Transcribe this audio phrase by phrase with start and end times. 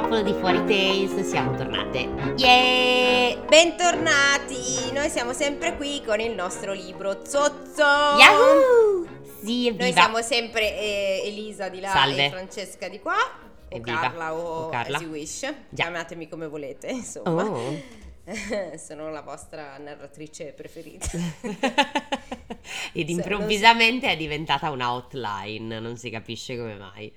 [0.00, 2.10] popolo di Fuori Tales, siamo tornate.
[2.36, 3.36] Yeah!
[3.46, 4.90] Bentornati!
[4.92, 7.84] Noi siamo sempre qui con il nostro libro Zozzo!
[8.18, 9.06] Yahoo!
[9.40, 9.84] Sì, evviva!
[9.84, 12.24] Noi siamo sempre eh, Elisa di là Salve.
[12.26, 13.14] e Francesca di qua.
[13.14, 14.00] O Evviva.
[14.00, 14.96] Carla o, O Carla.
[14.96, 15.54] as wish.
[15.72, 17.44] Chiamatemi come volete, insomma.
[17.44, 17.80] Oh.
[18.76, 21.06] Sono la vostra narratrice preferita.
[22.92, 27.12] Ed improvvisamente è diventata una hotline, non si capisce come mai.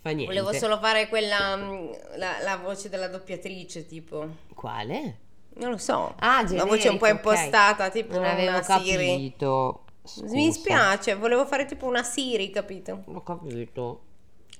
[0.00, 0.26] Fa niente.
[0.26, 4.26] Volevo solo fare quella, mm, la, la voce della doppiatrice, tipo.
[4.54, 5.18] Quale?
[5.54, 6.14] Non lo so.
[6.18, 9.06] Ah, Una voce un po' generico, impostata, tipo Non avevo una Siri.
[9.06, 9.84] capito.
[10.30, 10.58] Mi Scusa.
[10.60, 13.02] spiace, volevo fare tipo una Siri, capito?
[13.06, 14.02] Ho capito.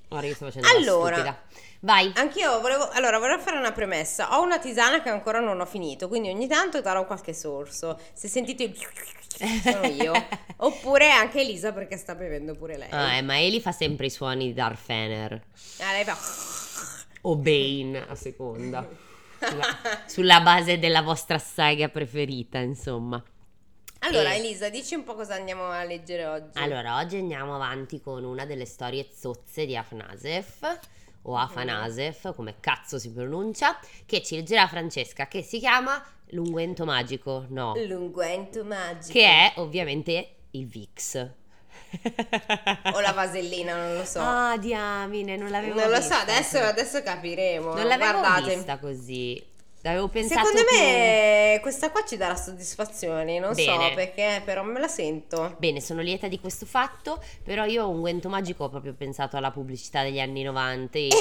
[0.09, 1.15] Ora io sto facendo la Allora.
[1.15, 1.41] stupida.
[1.79, 2.11] Vai.
[2.15, 4.37] Anch'io volevo, allora, volevo fare una premessa.
[4.37, 7.97] Ho una tisana che ancora non ho finito, quindi ogni tanto darò qualche sorso.
[8.13, 8.71] Se sentite il
[9.37, 10.13] sono io.
[10.57, 12.89] Oppure anche Elisa perché sta bevendo pure lei.
[12.91, 15.41] Ah, eh, ma Eli fa sempre i suoni di Darth Fener.
[15.79, 16.17] Ah, lei fa...
[17.21, 18.87] O Bane, a seconda.
[19.41, 23.23] Sulla, sulla base della vostra saga preferita, insomma.
[24.03, 24.37] Allora, Eh.
[24.37, 26.59] Elisa, dici un po' cosa andiamo a leggere oggi.
[26.59, 30.79] Allora, oggi andiamo avanti con una delle storie zozze di Afnasef
[31.23, 37.45] o Afanasef, come cazzo si pronuncia, che ci leggerà Francesca, che si chiama L'unguento magico,
[37.49, 39.11] no, L'unguento magico.
[39.11, 41.29] che è ovviamente il Vix.
[42.93, 44.19] O la vasellina, non lo so.
[44.21, 46.21] Ah, diamine, non l'avevo non lo so, vista.
[46.21, 47.73] adesso, adesso capiremo.
[47.73, 48.55] Non l'avevo Guardate.
[48.55, 49.43] vista così.
[49.83, 53.89] L'avevo pensato Secondo più- me questa qua ci darà soddisfazioni, non Bene.
[53.89, 55.55] so perché, però me la sento.
[55.57, 60.03] Bene, sono lieta di questo fatto, però io unguento magico ho proprio pensato alla pubblicità
[60.03, 60.97] degli anni 90.
[60.99, 61.07] e-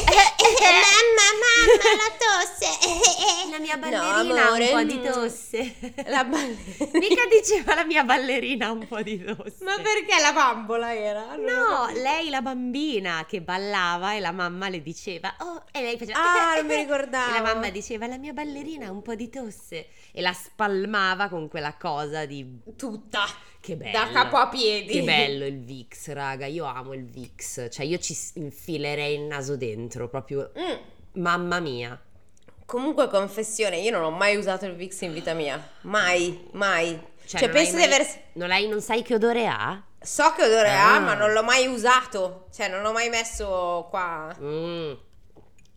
[0.60, 2.68] mamma, mamma, la tosse.
[3.50, 5.74] La mia No, ballerina amore, ha un po' di tosse.
[6.06, 6.98] La ballerina.
[6.98, 9.64] Mica diceva la mia ballerina un po' di tosse.
[9.64, 11.34] Ma perché la bambola era?
[11.34, 15.98] Non No, lei la bambina che ballava e la mamma le diceva "Oh", e lei
[15.98, 17.30] faceva Ah, non mi ricordavo.
[17.30, 18.48] E la mamma diceva "La mia ballerina
[18.84, 23.24] ha un po' di tosse" e la spalmava con quella cosa di Tutta.
[23.60, 23.92] che bello.
[23.92, 24.92] Da capo a piedi.
[24.92, 27.68] Che bello il Vix, raga, io amo il Vix.
[27.70, 31.20] Cioè io ci infilerei il naso dentro, proprio Mm.
[31.20, 32.00] mamma mia.
[32.66, 35.60] Comunque, confessione, io non ho mai usato il Vix in vita mia.
[35.82, 36.98] Mai, mai.
[37.26, 38.06] Cioè, non penso di aver.
[38.34, 39.82] Non, hai, non sai che odore ha?
[40.00, 40.94] So che odore Ah.
[40.94, 42.46] ha, ma non l'ho mai usato.
[42.54, 44.34] Cioè, non l'ho mai messo qua.
[44.40, 44.92] Mm.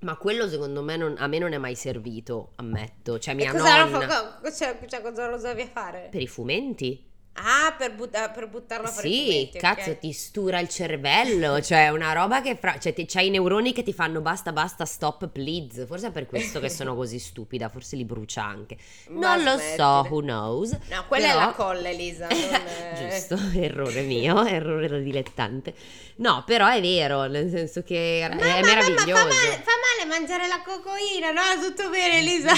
[0.03, 3.19] Ma quello secondo me non- a me non è mai servito, ammetto.
[3.19, 4.07] Cioè mia e cosa nonna...
[4.07, 4.51] fa?
[4.51, 6.09] Cioè, cioè, cosa lo usavi a fare?
[6.11, 7.11] Per i fumenti?
[7.35, 11.59] Ah, per, butta- per buttarlo a fare i Sì, cazzo, ti stura il cervello.
[11.61, 12.77] cioè, una roba che fra.
[12.77, 15.87] Cioè, ti- c'hai i neuroni che ti fanno basta, basta, stop, please.
[15.87, 17.69] Forse è per questo che sono così stupida.
[17.69, 18.77] Forse li brucia anche.
[19.09, 20.71] Ma Non lo so, who knows.
[20.91, 22.27] No, quella Però- è la colla, Elisa.
[22.29, 23.09] È...
[23.09, 25.73] Giusto, errore mio, errore da dilettante.
[26.17, 29.15] No, però è vero, nel senso che è, Mamma, è mamma, meraviglioso.
[29.15, 29.71] fa male, fa
[30.05, 31.41] male mangiare la cocoina, no?
[31.59, 32.51] Tutto bene, Elisa.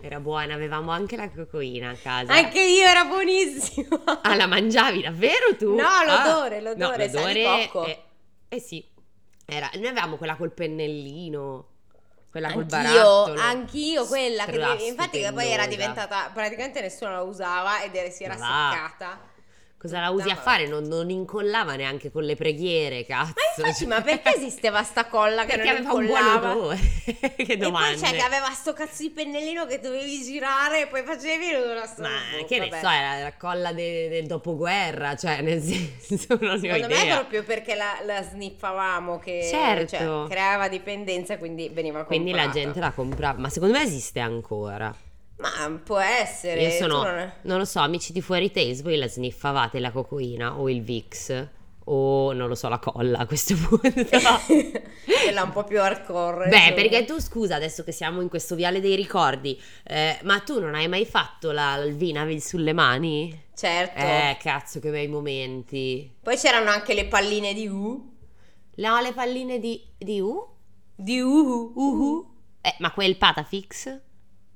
[0.00, 2.32] Era buona, avevamo anche la cocoina a casa.
[2.32, 3.06] Anche io era
[3.74, 4.02] buonissimo.
[4.22, 5.74] Ah, la mangiavi davvero tu?
[5.74, 6.04] No, Ah.
[6.24, 7.84] l'odore, l'odore, no, l'odore cocco.
[7.86, 8.02] è-
[8.48, 8.84] Eh sì,
[9.46, 11.66] era, noi avevamo quella col pennellino,
[12.30, 13.40] quella col Anch'io, barattolo.
[13.40, 18.24] anch'io quella che infatti che poi era diventata praticamente nessuno la usava ed era, si
[18.24, 19.20] era seccata.
[19.82, 20.40] Cosa la usi a No.
[20.40, 20.68] fare?
[20.68, 23.32] Non, non incollava neanche con le preghiere, cazzo.
[23.34, 26.56] Ma infatti, Cioè, ma perché esisteva sta colla che Perché non un incollava?
[26.56, 26.78] odore.
[27.34, 27.96] che E poi domande.
[28.00, 32.02] c'è che aveva sto cazzo di pennellino che dovevi girare e poi facevi la sto-
[32.02, 32.08] Ma
[32.46, 36.74] che ne so, era la colla de- del dopoguerra, cioè nel senso non ne ho
[36.74, 39.96] Secondo me è proprio perché la, la sniffavamo che Certo.
[39.96, 42.60] cioè, creava dipendenza quindi veniva Quindi la comprata.
[42.64, 44.94] gente la comprava, ma secondo me esiste ancora.
[45.42, 46.62] Ma può essere.
[46.62, 50.56] Io sono, non non lo so, amici di Fuori Tales, voi la sniffavate la cocoina
[50.56, 51.48] o il Vix
[51.84, 53.90] o non lo so, la colla a questo punto.
[53.90, 56.48] Quella un po' più hardcore.
[56.48, 56.74] Beh, insomma.
[56.74, 60.74] perché tu scusa, adesso che siamo in questo viale dei ricordi, eh, ma tu non
[60.74, 63.46] hai mai fatto la Alvina sulle mani?
[63.54, 63.98] Certo.
[63.98, 66.10] Eh, cazzo, che bei momenti.
[66.22, 68.10] Poi c'erano anche le palline di U.
[68.76, 70.46] No, le palline di, di U?
[70.94, 71.72] Di U.
[71.74, 72.30] Uhu.
[72.60, 74.00] Eh, ma quel Patafix?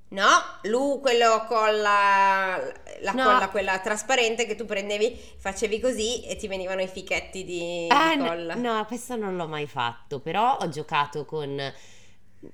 [0.09, 0.29] No,
[0.63, 2.57] l'U, quello con la,
[3.01, 3.25] la No.
[3.25, 8.15] colla, quella trasparente che tu prendevi, facevi così e ti venivano i fichetti di, Ah,
[8.15, 8.55] di no, colla.
[8.55, 11.73] no, questo non l'ho mai fatto, però ho giocato con...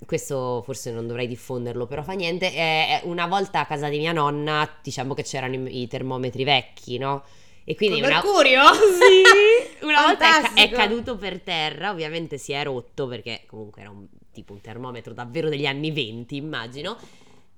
[0.07, 2.51] Questo forse non dovrei diffonderlo, però fa niente.
[2.55, 6.97] eh, una volta a casa di mia nonna, diciamo che c'erano i, i termometri vecchi,
[6.97, 7.23] no?
[7.65, 8.63] E quindi Con una, Mercurio?
[8.73, 13.91] Sì, una volta è, è caduto per terra, ovviamente si è rotto perché comunque era
[13.91, 16.97] un, tipo un termometro davvero degli anni 20, immagino.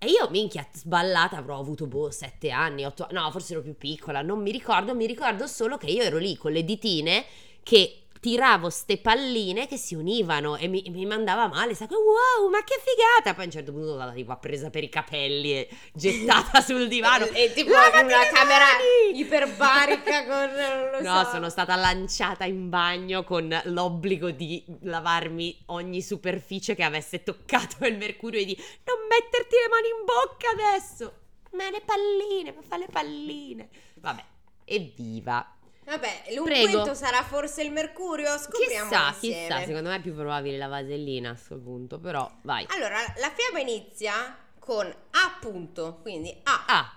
[0.05, 4.21] E io, minchia, sballata, avrò avuto, boh, sette anni, otto no, forse ero più piccola,
[4.21, 7.25] non mi ricordo, mi ricordo solo che io ero lì con le ditine
[7.63, 12.49] che tiravo ste palline che si univano e mi, mi mandava male, sa che wow,
[12.49, 13.35] ma che figata!
[13.35, 17.27] Poi a un certo punto la tipo presa per i capelli e gettata sul divano.
[17.27, 19.19] E tipo Lavati in una camera mani!
[19.19, 21.31] iperbarica con non lo No, so.
[21.33, 27.99] sono stata lanciata in bagno con l'obbligo di lavarmi ogni superficie che avesse toccato il
[27.99, 31.13] mercurio e di non metterti le mani in bocca adesso.
[31.53, 33.69] Ma le palline, ma fa le palline.
[33.97, 34.25] Vabbè,
[34.65, 35.54] evviva.
[35.85, 36.45] Vabbè, Prego.
[36.45, 38.37] l'unguento sarà forse il mercurio?
[38.39, 39.47] Scopriamo Chissà, insieme.
[39.47, 42.67] chissà, secondo me è più probabile la vasellina a questo punto, però vai.
[42.71, 44.13] Allora, la fiaba inizia
[44.59, 46.65] con A punto, quindi A.
[46.67, 46.93] Ah.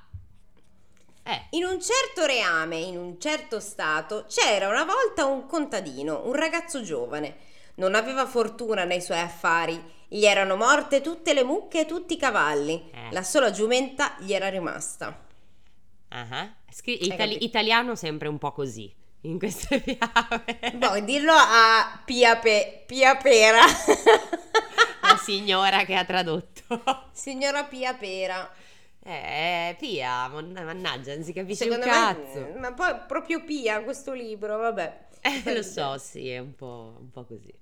[1.24, 6.34] Eh, In un certo reame, in un certo stato, c'era una volta un contadino, un
[6.34, 7.36] ragazzo giovane.
[7.76, 12.18] Non aveva fortuna nei suoi affari, gli erano morte tutte le mucche e tutti i
[12.18, 12.90] cavalli.
[12.94, 13.12] Eh.
[13.12, 15.26] La sola giumenta gli era rimasta.
[16.10, 16.54] Ah.
[16.72, 20.74] Scri- Hai itali- italiano sempre un po' così in queste fiabe.
[20.76, 23.62] Boh, dillo a Pia, Pe- Pia Pera.
[25.02, 26.64] La signora che ha tradotto.
[27.12, 28.50] Signora Pia Pera.
[29.04, 32.40] Eh, Pia, mannaggia, non si capisce Secondo un cazzo.
[32.40, 35.06] me, ma poi proprio Pia questo libro, vabbè.
[35.22, 37.54] Eh, lo so, sì, è un po', un po' così.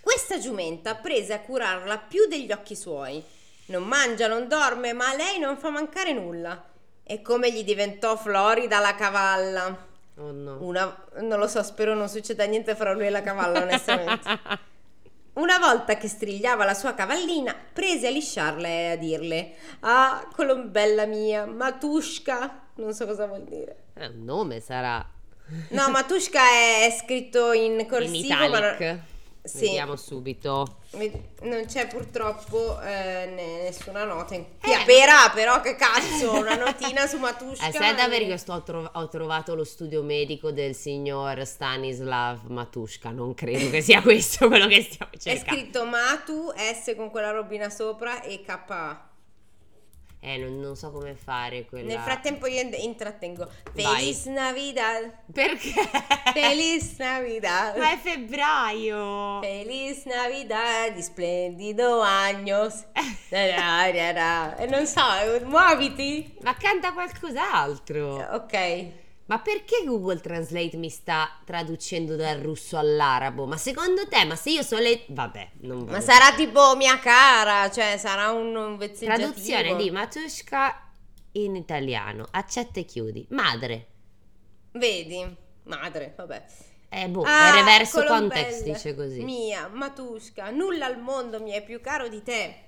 [0.00, 3.22] Questa giumenta prese a curarla più degli occhi suoi.
[3.66, 6.62] Non mangia, non dorme, ma a lei non fa mancare nulla.
[7.08, 9.84] E come gli diventò florida la cavalla.
[10.18, 10.58] Oh no.
[10.60, 14.28] Una, non lo so, spero non succeda niente fra lui e la cavalla, onestamente.
[15.34, 21.04] Una volta che strigliava la sua cavallina, prese a lisciarla e a dirle: Ah, colombella
[21.04, 22.62] mia, Matushka.
[22.76, 23.76] Non so cosa vuol dire.
[23.94, 25.06] Eh, un nome sarà
[25.70, 28.80] No, Matushka è scritto in in corsivo, ma italic.
[28.80, 29.02] non-
[29.46, 29.60] Sì.
[29.60, 30.78] Vediamo subito.
[31.42, 34.34] Non c'è purtroppo eh, ne- nessuna nota.
[34.34, 34.44] In...
[34.60, 34.84] Eh.
[34.84, 37.66] Pera, però che cazzo, una notina su Matushka.
[37.68, 42.44] Eh, sai da perché sto- ho, trov- ho trovato lo studio medico del signor Stanislav
[42.48, 43.10] Matushka.
[43.10, 45.50] Non credo che sia questo quello che stiamo È cercando.
[45.60, 49.08] scritto Matu, S con quella robina sopra e KA.
[50.20, 51.86] Eh, non, non so come fare quella.
[51.86, 53.48] Nel frattempo io intrattengo.
[53.74, 53.84] Vai.
[53.84, 55.12] Feliz Navidad.
[55.32, 55.72] Perché?
[56.32, 57.76] Feliz Navidad.
[57.76, 59.40] Ma è febbraio.
[59.40, 62.00] Feliz Navidad, di splendido
[64.12, 64.56] da.
[64.56, 65.00] E non so,
[65.44, 66.34] muoviti.
[66.42, 68.26] Ma canta qualcos'altro.
[68.32, 69.04] Ok.
[69.26, 73.44] Ma perché Google Translate mi sta traducendo dal russo all'arabo?
[73.46, 75.04] Ma secondo te, ma se io so le...
[75.08, 79.32] Vabbè, non Ma voglio- sarà tipo mia cara, cioè sarà un, un vezzeggiativo.
[79.32, 80.90] Traduzione di Matushka
[81.32, 82.26] in italiano.
[82.30, 83.26] Accetta e chiudi.
[83.30, 83.86] Madre.
[84.72, 85.36] Vedi?
[85.64, 86.44] Madre, vabbè.
[86.88, 89.24] Eh, boh, Ah, è reverso colombella context, dice così.
[89.24, 92.60] Mia, Matushka, nulla al mondo mi è più caro di te.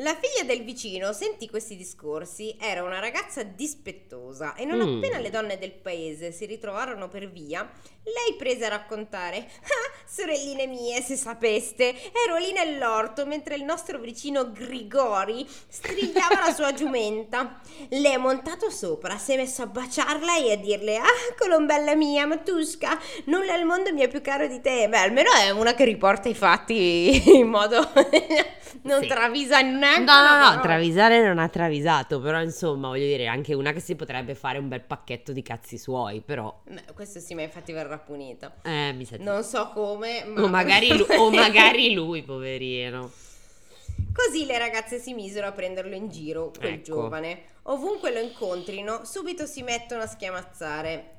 [0.00, 4.96] La figlia del vicino sentì questi discorsi, era una ragazza dispettosa e non Mm.
[4.96, 7.66] appena le donne del paese si ritrovarono per via,
[8.02, 13.98] lei prese a raccontare: Ah, sorelline mie, se sapeste, ero lì nell'orto mentre il nostro
[13.98, 17.58] vicino Grigori strigliava la sua giumenta.
[17.88, 22.26] Le è montato sopra, si è messo a baciarla e a dirle: Ah, colombella mia,
[22.26, 24.88] Matushka, nulla al mondo mi è più caro di te.
[24.90, 27.80] Beh, almeno è una che riporta i fatti in modo.
[28.82, 29.08] non Sì.
[29.08, 30.00] travisa neanche.
[30.04, 30.60] No, no, no, parola.
[30.60, 34.68] travisare non ha travisato, però insomma, voglio dire, anche una che si potrebbe fare un
[34.68, 36.62] bel pacchetto di cazzi suoi, però...
[36.64, 38.54] Beh, questo sì, ma infatti verrà punita.
[38.62, 40.42] Eh, mi sa di- Non so come, ma.
[40.42, 43.10] O magari, lu- o magari lui, poverino.
[44.12, 46.82] Così le ragazze si misero a prenderlo in giro, quel Ecco.
[46.82, 47.42] giovane.
[47.64, 51.10] Ovunque lo incontrino, subito si mettono a schiamazzare.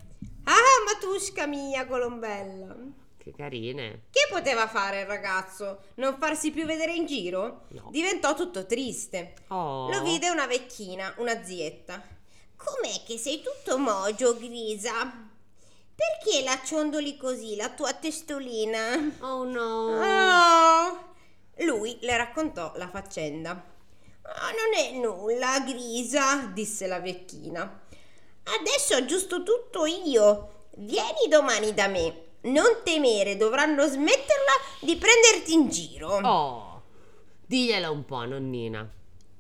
[0.46, 0.54] Ah,
[0.86, 2.76] Matushka mia, colombella.
[3.28, 4.04] Che carine.
[4.10, 5.80] Che poteva fare il ragazzo?
[5.96, 7.66] Non farsi più vedere in giro?
[7.70, 7.90] No.
[7.92, 9.34] Diventò tutto triste.
[9.50, 9.90] Oh.
[9.92, 12.02] Lo vide una vecchina, una zietta.
[12.56, 14.94] Com'è che sei tutto mogio, Grisa?
[15.94, 19.16] Perché la ciondoli così, la tua testolina?
[19.20, 20.00] Oh no.
[20.00, 21.14] Oh!
[21.66, 23.52] Lui le raccontò la faccenda.
[24.22, 27.82] "Ah, non è nulla, Grisa, disse la vecchina.
[28.58, 30.68] Adesso aggiusto tutto io.
[30.78, 32.26] Vieni domani da me.
[32.48, 36.20] Non temere, dovranno smetterla di prenderti in giro.
[36.20, 36.82] Oh.
[37.46, 38.90] Digliela un po', nonnina.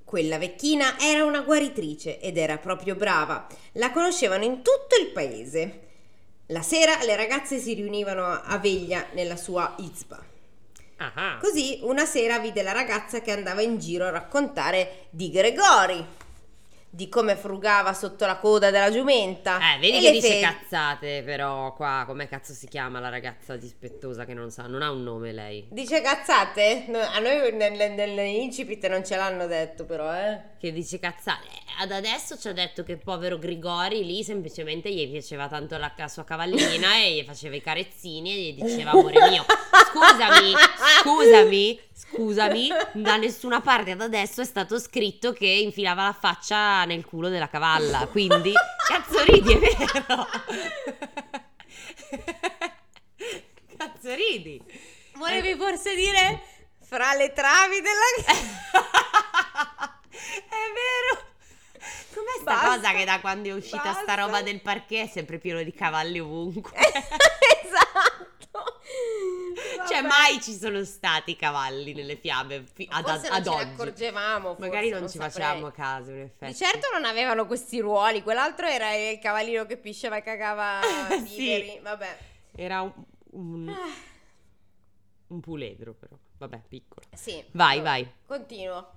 [0.03, 3.47] Quella vecchina era una guaritrice ed era proprio brava.
[3.73, 5.81] La conoscevano in tutto il paese.
[6.47, 10.23] La sera le ragazze si riunivano a veglia nella sua izba.
[10.97, 11.37] Ah.
[11.41, 16.05] Così una sera vide la ragazza che andava in giro a raccontare di Gregori.
[16.89, 19.59] Di come frugava sotto la coda della giumenta.
[19.75, 23.55] Eh, vedi e che dice fe- cazzate, però qua come cazzo si chiama la ragazza
[23.55, 25.67] dispettosa che non sa, non ha un nome lei.
[25.69, 26.85] Dice cazzate?
[26.87, 30.39] No, a noi nel, nel incipit non ce l'hanno detto però, eh.
[30.59, 31.45] Che dice cazzate.
[31.47, 35.77] Eh, Ad adesso ci ha detto che il povero Grigori lì semplicemente gli piaceva tanto
[35.77, 39.45] la, la sua cavallina e gli faceva i carezzini e gli diceva amore mio.
[39.91, 40.53] Scusami,
[41.03, 41.79] scusami,
[42.17, 47.29] scusami, da nessuna parte ad adesso è stato scritto che infilava la faccia nel culo
[47.29, 48.51] della cavalla, quindi
[48.87, 50.27] cazzo ridi, è vero.
[53.77, 54.59] Cazzo ridi.
[55.15, 56.41] Volevi forse dire
[56.81, 58.39] fra le travi della...
[60.09, 61.26] è vero.
[62.13, 62.67] Com'è sta Basta.
[62.75, 64.15] cosa che da quando è uscita sta Basta.
[64.15, 66.71] roba del parquet è sempre pieno di cavalli ovunque?
[67.63, 68.79] esatto.
[69.87, 70.07] Cioè Vabbè.
[70.07, 73.71] mai ci sono stati cavalli nelle fiabe fi- ad, Forse ad non ce oggi.
[73.73, 74.47] accorgevamo.
[74.55, 75.31] forse, Magari non, ci saprei.
[75.31, 76.51] facciamo caso, in effetti.
[76.51, 80.79] Di certo non avevano questi ruoli, quell'altro era il cavallino che pisciava e cagava
[81.25, 81.35] Sì.
[81.35, 82.17] biveri, vabbè.
[82.55, 82.91] Era un,
[83.31, 83.75] un,
[85.27, 86.15] un puledro, però.
[86.37, 87.05] Vabbè, piccolo.
[87.15, 87.43] Sì.
[87.51, 87.89] Vai, vabbè.
[87.89, 88.11] vai.
[88.25, 88.91] Continuo.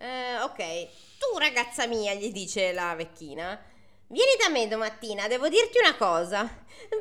[0.00, 0.88] Eh, ok,
[1.18, 3.60] tu ragazza mia, gli dice la vecchina,
[4.08, 6.48] vieni da me domattina, devo dirti una cosa.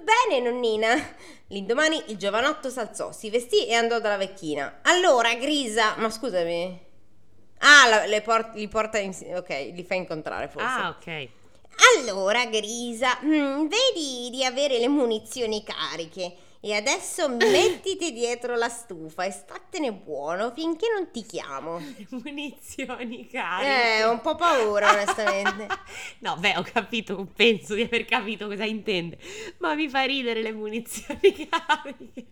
[0.04, 1.16] Bene, nonnina.
[1.50, 4.80] L'indomani il giovanotto s'alzò, si vestì e andò dalla vecchina.
[4.84, 6.86] Allora, Grisa, ma scusami.
[7.60, 9.16] Ah, la- le por- li porta in...
[9.36, 10.68] Ok, li fa incontrare forse.
[10.68, 11.28] Ah, ok.
[12.00, 16.36] Allora, Grisa, mm, vedi di avere le munizioni cariche.
[16.60, 21.80] E adesso mettiti dietro la stufa e statene buono finché non ti chiamo.
[22.10, 23.98] Munizioni cariche.
[24.00, 25.68] Eh, ho un po' paura, onestamente.
[26.20, 29.18] no, beh, ho capito, penso di aver capito cosa intende.
[29.60, 32.26] Ma mi fa ridere le munizioni cariche.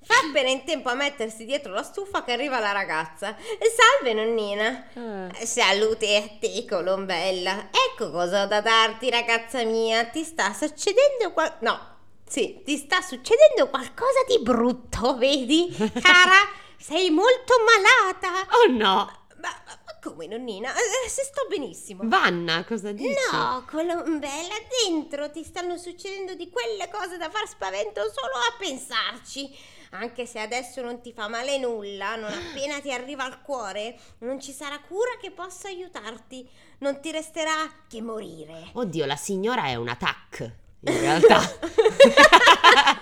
[0.00, 3.36] Fa appena in tempo a mettersi dietro la stufa che arriva la ragazza.
[3.36, 4.86] Salve, nonnina.
[4.94, 5.44] Ah.
[5.44, 7.68] Salute a te, Colombella.
[7.70, 10.06] Ecco cosa ho da darti, ragazza mia.
[10.06, 11.52] Ti sta succedendo qual...
[11.60, 11.97] No,
[12.28, 15.74] sì, ti sta succedendo qualcosa di brutto, vedi?
[15.76, 18.46] Cara, sei molto malata.
[18.56, 19.26] Oh no!
[19.40, 20.72] Ma, ma- come, nonnina?
[20.74, 22.02] Eh, se sto benissimo.
[22.04, 23.14] Vanna, cosa dici?
[23.32, 24.54] No, Colombella,
[24.84, 29.76] dentro ti stanno succedendo di quelle cose da far spavento solo a pensarci.
[29.90, 34.38] Anche se adesso non ti fa male nulla, non appena ti arriva al cuore, non
[34.38, 36.46] ci sarà cura che possa aiutarti.
[36.80, 37.56] Non ti resterà
[37.88, 38.70] che morire.
[38.74, 40.52] Oddio, la signora è un attack.
[40.80, 41.40] In realtà.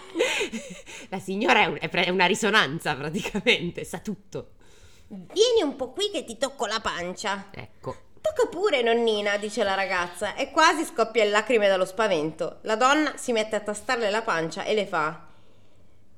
[1.10, 4.52] la signora è, un- è pre- è una risonanza praticamente, sa tutto.
[5.08, 7.48] Vieni un po' qui che ti tocco la pancia.
[7.52, 7.94] Ecco.
[8.20, 12.58] Tocca pure, nonnina, dice la ragazza, e quasi scoppia in lacrime dallo spavento.
[12.62, 15.26] La donna si mette a tastarle la pancia e le fa: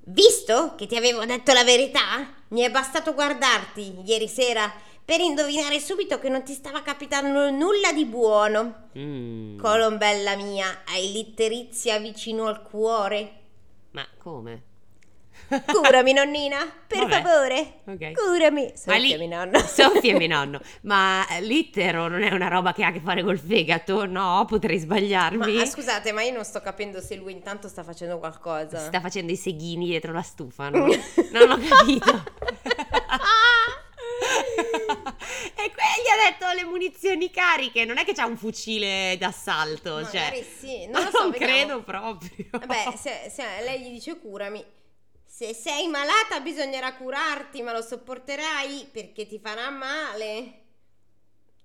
[0.05, 2.33] Visto che ti avevo detto la verità?
[2.49, 4.73] Mi è bastato guardarti ieri sera
[5.09, 8.89] per indovinare subito che non ti stava capitando nulla di buono.
[8.99, 9.59] Mm.
[9.59, 13.31] Colombella mia, hai l'itterizia vicino al cuore?
[13.93, 14.65] Ma come?
[15.49, 17.23] Curami, nonnina, per Vabbè.
[17.23, 17.81] favore.
[17.87, 18.13] Ok.
[18.13, 18.65] Curami.
[18.65, 19.59] Ma Soffiami, nonna.
[19.61, 20.61] Soffiami nonno.
[20.83, 24.05] Ma l'ittero non è una roba che ha a che fare col fegato?
[24.05, 25.59] No, potrei Ma sbagliarmi.
[25.59, 28.79] ah, scusate, ma io non sto capendo se lui intanto sta facendo qualcosa.
[28.79, 30.85] Sta facendo i seghini dietro la stufa, no?
[31.33, 32.25] Non ho capito.
[35.55, 39.95] e qui gli ha detto le munizioni cariche, non è che c'ha un fucile d'assalto,
[39.97, 40.47] Magari cioè.
[40.59, 41.53] sì, non lo so, vediamo.
[41.53, 42.47] credo proprio.
[42.51, 44.65] Vabbè, se, se lei gli dice curami.
[45.25, 50.63] Se sei malata bisognerà curarti, ma lo sopporterai perché ti farà male.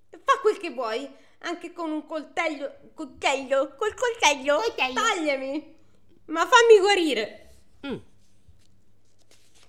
[0.09, 2.71] Fa quel che vuoi, anche con un coltello.
[2.93, 4.57] Coltello, col coltello.
[4.57, 4.93] Coltello.
[5.01, 5.75] Tagliami.
[6.25, 7.49] Ma fammi guarire.
[7.87, 7.95] Mm.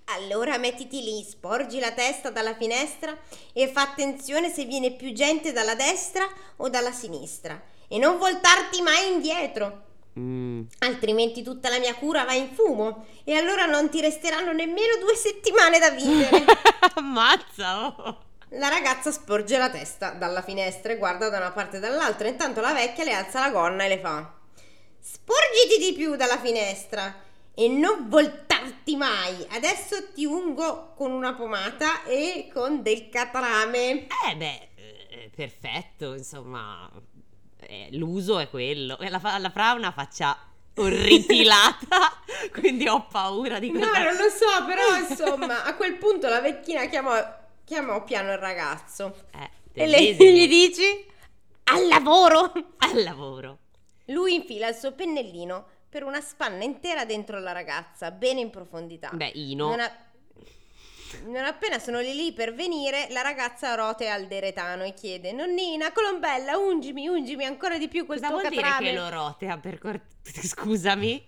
[0.05, 3.17] Allora mettiti lì, sporgi la testa dalla finestra
[3.53, 7.59] e fa attenzione se viene più gente dalla destra o dalla sinistra.
[7.87, 9.83] E non voltarti mai indietro.
[10.17, 10.61] Mm.
[10.79, 15.15] Altrimenti tutta la mia cura va in fumo e allora non ti resteranno nemmeno due
[15.15, 16.45] settimane da vivere.
[16.95, 17.87] Ammazza!
[17.87, 18.23] oh.
[18.49, 22.27] La ragazza sporge la testa dalla finestra e guarda da una parte e dall'altra.
[22.27, 24.33] Intanto la vecchia le alza la gonna e le fa:
[24.99, 27.13] Sporgiti di più dalla finestra
[27.53, 28.07] e non
[28.65, 29.45] voltarti mai.
[29.51, 34.07] Adesso ti ungo con una pomata e con del catrame.
[34.27, 36.89] Eh beh, eh, perfetto, insomma,
[37.59, 38.97] eh, l'uso è quello.
[38.99, 40.37] La, la Fra ha una faccia
[40.75, 44.03] orripilata, quindi ho paura di No, cosa...
[44.03, 47.13] non lo so, però insomma, a quel punto la vecchina chiamò,
[47.63, 49.15] chiamò piano il ragazzo.
[49.31, 51.05] Eh, E lei gli dici:
[51.65, 52.51] Al lavoro!
[52.77, 53.59] Al lavoro.
[54.09, 59.11] Lui infila il suo pennellino per una spanna intera dentro la ragazza, bene in profondità.
[59.13, 59.69] Beh, Ino...
[59.69, 59.95] Non ha-
[61.27, 65.93] Non appena sono lì lì per venire, la ragazza rotea al deretano e chiede: Nonnina,
[65.93, 69.57] Colombella, ungimi, ungimi ancora di più quel Cosa tuo vuol dire catrame." che lo rotea
[69.57, 70.03] per cort-
[70.45, 71.23] Scusami?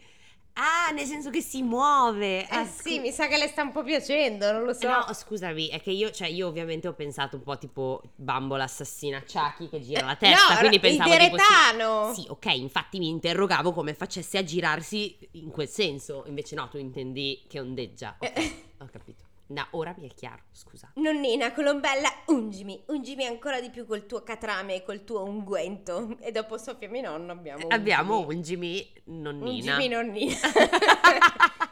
[0.59, 2.41] Ah, nel senso che si muove.
[2.41, 4.87] Eh Ah, sì, scu- mi sa che le sta un po' piacendo, non lo so.
[4.87, 9.21] No, scusami, è che io, cioè, io ovviamente ho pensato un po' tipo bambola assassina
[9.21, 12.13] Chucky che gira la Eh, testa, no, quindi il pensavo tipo deretano.
[12.13, 16.67] sì, sì, ok, infatti mi interrogavo come facesse a girarsi in quel senso, invece no,
[16.69, 18.15] tu intendi che ondeggia.
[18.19, 18.63] Ok, Eh.
[18.79, 19.25] ho capito.
[19.49, 20.91] No, ora mi è chiaro, scusa.
[20.95, 26.17] Nonnina, Colombella, ungimi, ungimi ancora di più col tuo catrame e col tuo unguento.
[26.19, 27.73] E dopo soffiami nonno abbiamo ungimi.
[27.73, 29.75] Abbiamo Ungimi nonnina.
[29.75, 30.37] Ungimi nonnina.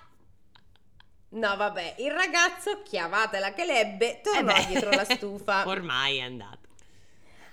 [1.29, 4.65] no, vabbè, il ragazzo, chiavatela che l'ebbe, tornò Eh beh.
[4.67, 5.67] dietro la stufa.
[5.67, 6.59] Ormai è andato.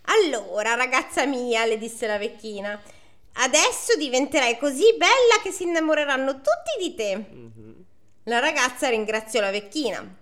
[0.04, 2.80] Allora, ragazza mia, le disse la vecchina,
[3.34, 7.16] adesso diventerai così bella che si innamoreranno tutti di te.
[7.16, 7.84] Mhm.
[8.24, 10.16] La ragazza ringraziò la vecchina.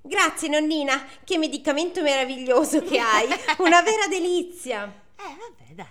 [0.00, 3.26] Grazie nonnina, che medicamento meraviglioso che hai,
[3.58, 4.84] una vera delizia.
[5.16, 5.86] Eh, vabbè, dai.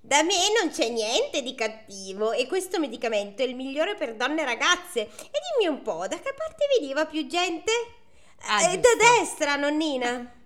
[0.00, 4.44] Da me non c'è niente di cattivo e questo medicamento è il migliore per donne
[4.44, 5.00] ragazze.
[5.02, 7.72] E dimmi un po', da che parte veniva più gente?
[8.46, 10.34] Ah, Eh, da destra, nonnina.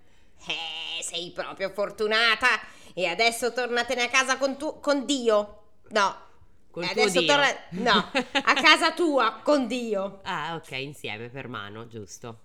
[0.49, 2.47] Eh, sei proprio fortunata.
[2.93, 5.63] E adesso tornatene a casa con, tu- con Dio.
[5.89, 6.25] No.
[6.77, 10.19] Col E tuo adesso torna- No, a casa tua con Dio.
[10.23, 12.41] Ah, ok, insieme per mano, giusto.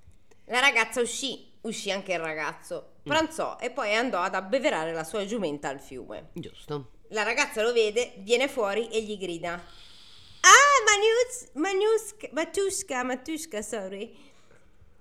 [0.47, 2.93] La ragazza uscì, uscì anche il ragazzo.
[3.03, 6.31] Pranzò e poi andò ad abbeverare la sua giumenta al fiume.
[6.33, 6.93] Giusto.
[7.09, 14.17] La ragazza lo vede, viene fuori e gli grida: Ah, Manius, Maniusca, Matuska, Matuska, sorry.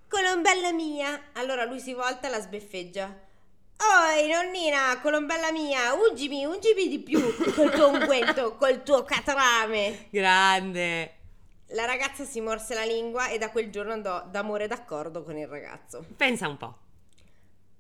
[0.10, 1.28] Colombella mia.
[1.36, 3.18] Allora lui si volta e la sbeffeggia.
[3.84, 7.20] Oi, nonnina, colombella mia, ungimi, ungimi di più
[7.56, 10.06] col tuo unguento, col tuo catrame.
[10.12, 11.16] Grande.
[11.70, 15.48] La ragazza si morse la lingua e da quel giorno andò d'amore d'accordo con il
[15.48, 16.06] ragazzo.
[16.16, 16.78] Pensa un po'.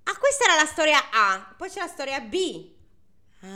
[0.03, 2.65] Ah, questa era la storia A, poi c'è la storia B.
[3.43, 3.51] Ah.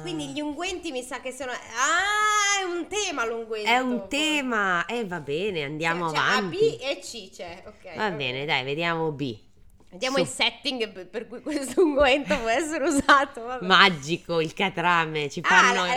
[0.00, 1.52] Quindi gli unguenti mi sa che sono.
[1.52, 3.68] Ah, è un tema l'unguento.
[3.68, 4.86] È un tema.
[4.86, 6.56] E va bene, andiamo Cioè, avanti.
[6.56, 7.62] A, B e C c'è.
[7.66, 7.94] Ok.
[7.94, 9.46] Va bene, dai, vediamo B.
[9.90, 10.22] Vediamo Su.
[10.22, 13.42] il setting per- cui questo unguento può essere usato.
[13.42, 13.64] Vabbè.
[13.66, 15.84] Magico, il catrame, ci ah, fanno...
[15.86, 15.94] la-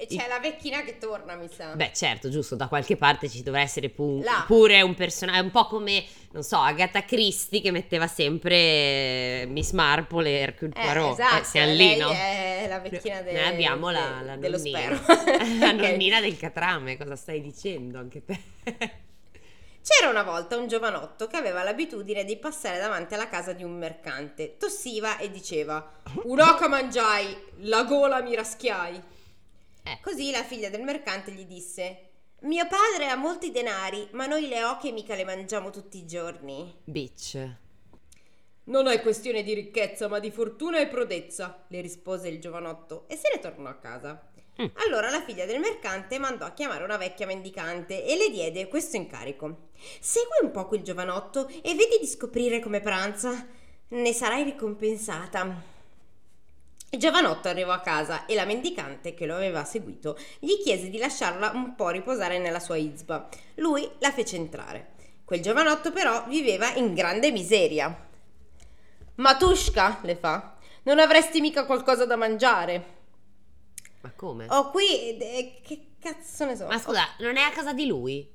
[0.00, 1.74] eh, c'è la vecchina che torna, mi sa.
[1.74, 5.66] Beh, certo, giusto, da qualche parte ci dovrà essere pu- pure un personaggio, un po'
[5.66, 11.18] come, non so, Agatha Christie che metteva sempre eh, Miss Marple e Hercule Eh, Poirot.
[11.18, 12.10] esatto, Eh, siamo lì, no?
[12.12, 15.00] è la vecchina del, Noi abbiamo la, la nonnina.
[15.58, 18.40] la nonnina del catrame, cosa stai dicendo anche te?
[19.88, 23.78] C'era una volta un giovanotto che aveva l'abitudine di passare davanti alla casa di un
[23.78, 24.58] mercante.
[24.58, 29.02] Tossiva e diceva: Un'oca mangiai, la gola mi raschiai.
[29.82, 29.98] Eh.
[30.02, 34.62] Così la figlia del mercante gli disse: Mio padre ha molti denari, ma noi le
[34.62, 36.80] oche mica le mangiamo tutti i giorni.
[36.84, 37.48] Bitch.
[38.64, 43.16] Non è questione di ricchezza, ma di fortuna e prodezza, le rispose il giovanotto e
[43.16, 44.27] se ne tornò a casa.
[44.60, 44.66] Mm.
[44.86, 48.96] Allora la figlia del mercante mandò a chiamare una vecchia mendicante e le diede questo
[48.96, 49.68] incarico.
[50.00, 53.46] Segui un po' quel giovanotto e vedi di scoprire come pranza.
[53.88, 55.76] Ne sarai ricompensata.
[56.90, 60.98] Il giovanotto arrivò a casa e la mendicante che lo aveva seguito gli chiese di
[60.98, 63.28] lasciarla un po' riposare nella sua izba.
[63.56, 64.94] Lui la fece entrare.
[65.24, 68.06] Quel giovanotto però viveva in grande miseria.
[69.16, 72.97] Matushka, le fa, non avresti mica qualcosa da mangiare?
[74.00, 74.46] Ma come?
[74.48, 76.66] Ho qui, eh, che cazzo ne so?
[76.66, 78.30] Ma scusa, non è a casa di lui?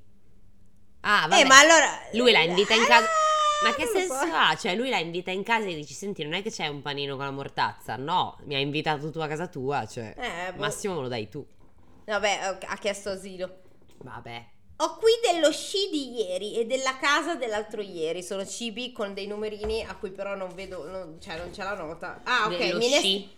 [1.00, 1.40] Ah, vabbè.
[1.42, 2.00] Eh, ma allora...
[2.12, 3.06] Lui la invita in casa.
[3.06, 4.24] Ah, Ma che senso so.
[4.34, 4.56] ha?
[4.56, 7.16] Cioè, lui la invita in casa e dici: Senti, non è che c'è un panino
[7.16, 7.96] con la mortazza.
[7.96, 9.86] No, mi ha invitato tu a casa tua.
[9.86, 10.60] Cioè, Eh, boh.
[10.60, 11.46] massimo me lo dai tu.
[12.04, 13.60] Vabbè, ha chiesto asilo.
[13.98, 14.46] Vabbè.
[14.78, 18.22] Ho qui dello sci di ieri e della casa dell'altro ieri.
[18.22, 21.74] Sono cibi con dei numerini a cui però non vedo, non, cioè non c'è la
[21.74, 22.20] nota.
[22.24, 22.56] Ah, ok.
[22.58, 23.30] Dello mines- sci.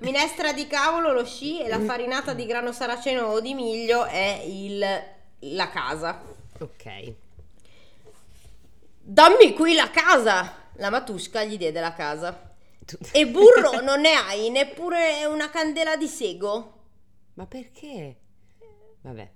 [0.00, 4.42] Minestra di cavolo, lo sci e la farinata di grano saraceno o di miglio è
[4.44, 4.84] il,
[5.38, 6.22] la casa.
[6.58, 7.14] Ok.
[9.00, 10.68] Dammi qui la casa!
[10.74, 12.54] La matusca gli diede la casa.
[13.12, 16.78] E burro, non ne hai neppure una candela di sego?
[17.34, 18.16] Ma perché?
[19.02, 19.30] Vabbè.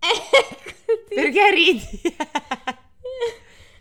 [0.00, 1.14] Eccoti.
[1.14, 2.00] Perché ridi?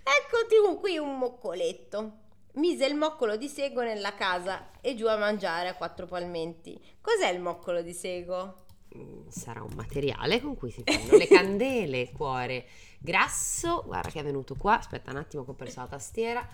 [0.04, 2.18] Eccoti qui un moccoletto.
[2.60, 6.78] Mise il moccolo di sego nella casa e giù a mangiare a quattro palmenti.
[7.00, 8.66] Cos'è il moccolo di sego?
[8.98, 12.66] Mm, Sarà un materiale con cui si fanno le candele, cuore.
[13.00, 14.78] Grasso, guarda che è venuto qua.
[14.78, 16.46] Aspetta un attimo che ho perso la tastiera.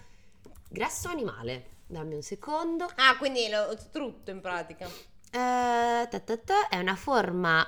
[0.70, 1.70] Grasso animale.
[1.88, 2.86] Dammi un secondo.
[2.98, 4.86] Ah, quindi lo strutto in pratica.
[4.86, 7.66] Eh, ta ta ta, è una forma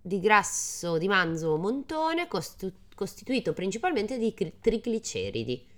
[0.00, 5.72] di grasso di manzo montone costu- costituito principalmente di cri- trigliceridi.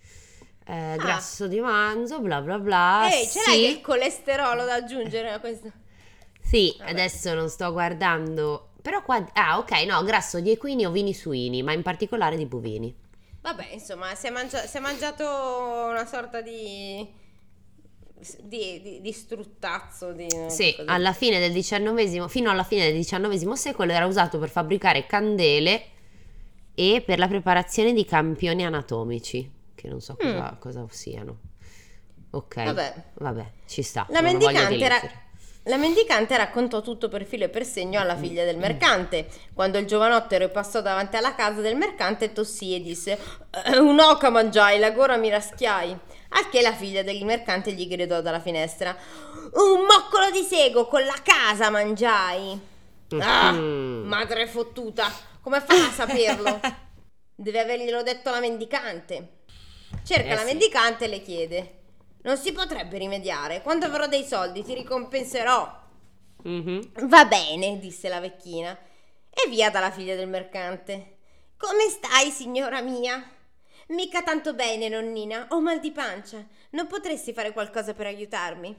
[0.69, 3.09] Eh, grasso di manzo, bla bla bla.
[3.11, 3.51] Ehi, ce sì.
[3.51, 5.71] l'hai il colesterolo da aggiungere a questo?
[6.41, 6.91] Sì, Vabbè.
[6.91, 8.71] adesso non sto guardando.
[8.83, 9.25] Però qua.
[9.35, 12.95] Ah, ok, no, grasso di equini, ovini, suini, ma in particolare di bovini.
[13.43, 17.07] Vabbè, insomma, si è, mangia- si è mangiato una sorta di...
[18.43, 20.13] di, di, di struttazzo.
[20.13, 20.83] Di, Sì, così.
[20.89, 25.85] alla fine del XIX, fino alla fine del XIX secolo era usato per fabbricare candele
[26.75, 31.39] e per la preparazione di campioni anatomici, che non so cosa, cosa siano.
[32.31, 32.65] Ok, Mm.
[32.65, 32.95] Vabbè.
[33.15, 34.05] vabbè, ci sta.
[34.11, 35.01] La mendicante, era-
[35.65, 39.29] la mendicante raccontò tutto per filo e per segno alla figlia del mercante.
[39.55, 43.19] Quando il giovanotto ripassò davanti alla casa del mercante, tossì e disse:
[43.65, 45.97] "Eh, Un'oca mangiai, la gola mi raschiai.
[46.31, 48.95] Al che la figlia del mercante gli gridò dalla finestra:
[49.53, 52.61] Un moccolo di sego con la casa mangiai.
[53.21, 55.11] Ah, madre fottuta,
[55.41, 56.61] come fa a saperlo?
[57.35, 59.29] Deve averglielo detto la mendicante.
[60.05, 60.45] Cerca Eh la sì.
[60.47, 61.79] mendicante e le chiede:
[62.23, 63.63] Non si potrebbe rimediare?
[63.63, 65.85] Quando avrò dei soldi ti ricompenserò.
[66.43, 67.09] Mhm.
[67.09, 68.77] Va bene, disse la vecchina.
[69.31, 71.19] E via dalla figlia del mercante.
[71.57, 73.23] Come stai, signora mia?
[73.89, 75.47] Mica tanto bene, nonnina.
[75.51, 76.45] Ho mal di pancia.
[76.71, 78.77] Non potresti fare qualcosa per aiutarmi?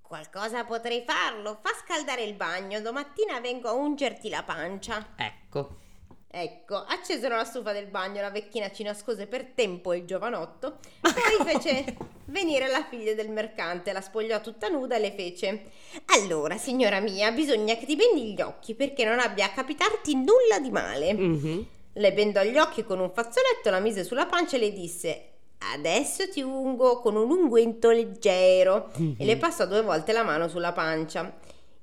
[0.00, 1.58] Qualcosa potrei farlo.
[1.60, 2.80] Fa scaldare il bagno.
[2.80, 5.14] Domattina vengo a ungerti la pancia.
[5.16, 5.82] Ecco.
[6.36, 11.12] Ecco, accesero la stufa del bagno, la vecchina ci nascose per tempo il giovanotto, poi
[11.46, 15.62] fece venire la figlia del mercante, la spogliò tutta nuda e le fece
[16.06, 20.58] Allora, signora mia, bisogna che ti bendi gli occhi perché non abbia a capitarti nulla
[20.60, 21.12] di male.
[21.12, 21.66] Mhm.
[21.92, 25.28] Le bendò gli occhi con un fazzoletto, la mise sulla pancia e le disse
[25.72, 30.72] Adesso ti ungo con un unguento leggero e le passò due volte la mano sulla
[30.72, 31.32] pancia.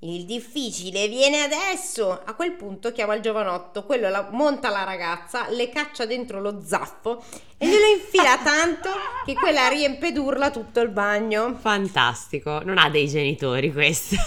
[0.03, 2.21] Il difficile viene adesso!
[2.25, 6.59] A quel punto chiama il giovanotto, quello la- monta la ragazza, le caccia dentro lo
[6.65, 7.23] zaffo
[7.55, 8.89] e glielo infila tanto
[9.23, 11.55] che quella riempie d'urla tutto il bagno.
[11.55, 12.63] Fantastico.
[12.63, 14.17] Non ha dei genitori questa.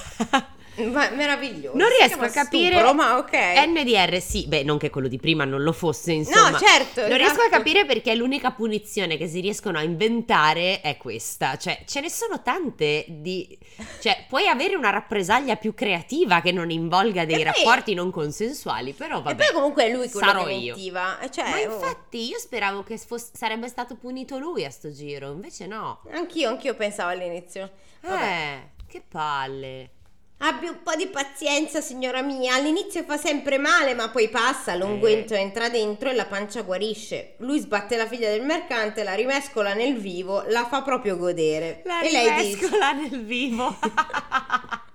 [0.76, 1.76] Ma meraviglioso.
[1.76, 2.74] Non riesco a capire.
[2.74, 3.32] stupro, ma ok.
[3.66, 6.50] NDR sì, beh, non che quello di prima non lo fosse, insomma.
[6.50, 7.00] No, certo.
[7.06, 7.50] Non riesco a esatto.
[7.56, 11.56] capire perché l'unica punizione che si riescono a inventare è questa.
[11.56, 13.56] Cioè, ce ne sono tante di...
[14.00, 18.10] Cioè, puoi avere una rappresaglia più creativa che non involga dei E poi- rapporti non
[18.10, 19.44] consensuali, però E vabbè.
[19.44, 21.18] poi comunque è lui quello sarò che mentiva.
[21.20, 21.74] eh, Cioè, Ma oh.
[21.74, 26.00] infatti io speravo che fosse- sarebbe stato punito lui a sto giro, invece no.
[26.10, 27.70] Anch'io, anch'io pensavo all'inizio.
[28.00, 28.22] Vabbè.
[28.24, 29.90] Eh, che palle.
[30.38, 32.54] Abbi un po' di pazienza, signora mia.
[32.54, 34.74] All'inizio fa sempre male, ma poi passa.
[34.74, 35.38] L'unguento Eh.
[35.38, 37.34] entra dentro e la pancia guarisce.
[37.38, 41.80] Lui sbatte la figlia del mercante, la rimescola nel vivo, la fa proprio godere.
[41.84, 42.56] La e lei dice.
[42.56, 43.76] rimescola nel vivo.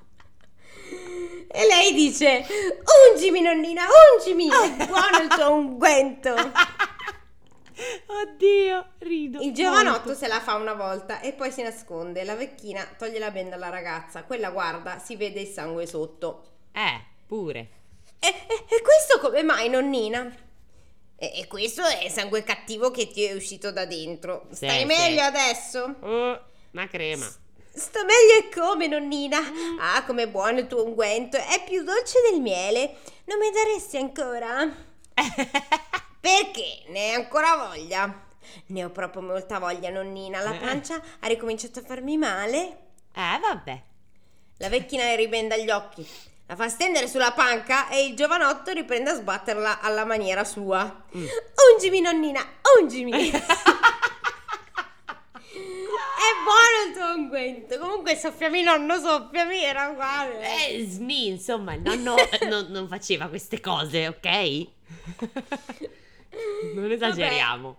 [1.51, 2.45] E lei dice:
[3.11, 3.81] Ungimi, nonnina,
[4.13, 4.47] ungimi!
[4.49, 6.35] È buono il tuo unguento.
[8.05, 9.39] Oddio, rido.
[9.41, 12.23] Il giovanotto se la fa una volta e poi si nasconde.
[12.23, 14.23] La vecchina toglie la benda alla ragazza.
[14.23, 16.43] Quella guarda, si vede il sangue sotto.
[16.71, 17.69] Eh, pure.
[18.19, 20.29] E, e- e questo come mai, nonnina?
[21.15, 24.47] E, e questo è sangue cattivo che ti è uscito da dentro.
[24.49, 24.85] Sì, Stai sì.
[24.85, 25.95] meglio adesso?
[26.01, 27.27] Oh, una crema.
[27.71, 29.37] Sto meglio e come, nonnina?
[29.79, 31.37] Ah, com'è buono il tuo unguento.
[31.37, 32.95] È più dolce del miele.
[33.25, 34.87] Non mi daresti ancora?
[36.19, 36.83] Perché?
[36.87, 38.27] Ne hai ancora voglia?
[38.67, 40.41] Ne ho proprio molta voglia, nonnina.
[40.41, 40.57] La Eh.
[40.57, 42.57] pancia ha ricominciato a farmi male.
[43.13, 43.81] Eh, vabbè.
[44.57, 46.05] La vecchina le ribenda gli occhi,
[46.47, 51.03] la fa stendere sulla panca e il giovanotto riprende a sbatterla alla maniera sua.
[51.15, 51.25] Mm.
[51.73, 52.45] Ungimi, nonnina,
[52.79, 53.31] ungimi!
[56.19, 57.77] È buono il tuo unguento.
[57.79, 60.67] Comunque, soffiami, nonno, soffiami, era uguale.
[60.67, 62.15] Eh, Smi, insomma, il nonno
[62.49, 64.67] non, non faceva queste cose, ok?
[66.75, 67.77] non esageriamo.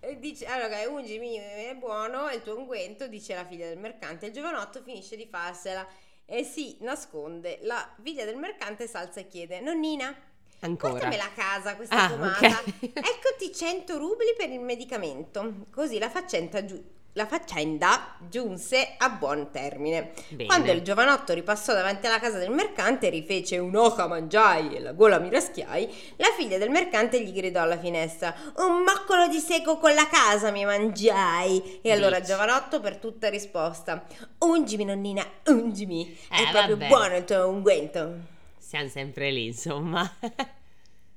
[0.00, 4.26] E dice, allora, ungimi, è buono, è il tuo unguento, dice la figlia del mercante.
[4.26, 5.86] Il giovanotto finisce di farsela
[6.24, 7.58] e si nasconde.
[7.62, 10.14] La figlia del mercante salza e chiede, nonnina,
[10.60, 10.92] Ancora.
[10.94, 12.46] Portami la casa questa Ah, pomata.
[12.46, 12.82] ok.
[12.94, 15.66] Eccoti 100 rubli per il medicamento.
[15.70, 16.82] Così la faccenda, giu-
[17.16, 20.12] la faccenda giunse a buon termine.
[20.28, 20.44] Bene.
[20.46, 25.18] Quando il giovanotto ripassò davanti alla casa del mercante, rifece un'oca mangiai e la gola
[25.18, 29.94] mi raschiai, la figlia del mercante gli gridò alla finestra: Un moccolo di seco con
[29.94, 31.80] la casa mi mangiai.
[31.82, 34.04] E allora il giovanotto per tutta risposta:
[34.40, 36.16] Ungimi, nonnina, ungimi.
[36.28, 36.88] È Eh, proprio vabbè.
[36.88, 38.14] buono il tuo unguento.
[38.58, 40.08] Siamo sempre lì, insomma.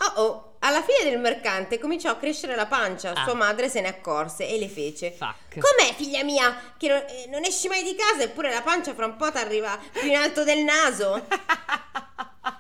[0.02, 3.24] Oh oh, alla fine del mercante cominciò a crescere la pancia, Ah.
[3.24, 5.12] sua madre se ne accorse e le fece.
[5.12, 5.60] Fuck.
[5.60, 9.06] Com'è figlia mia che non, eh, non esci mai di casa eppure la pancia fra
[9.06, 11.26] un po' ti arriva più in alto del naso?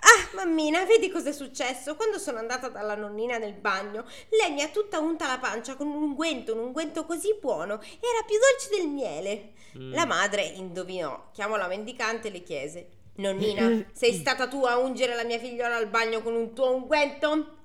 [0.00, 1.96] Ah, Mammina, vedi cos'è successo?
[1.96, 5.88] Quando sono andata dalla nonnina nel bagno, lei mi ha tutta unta la pancia con
[5.88, 9.52] un unguento, un unguento così buono, era più dolce del miele.
[9.76, 9.92] Mm.
[9.92, 15.14] La madre indovinò, chiamò la mendicante e le chiese: Nonnina, sei stata tu a ungere
[15.16, 17.56] la mia figliola al bagno con un tuo unguento?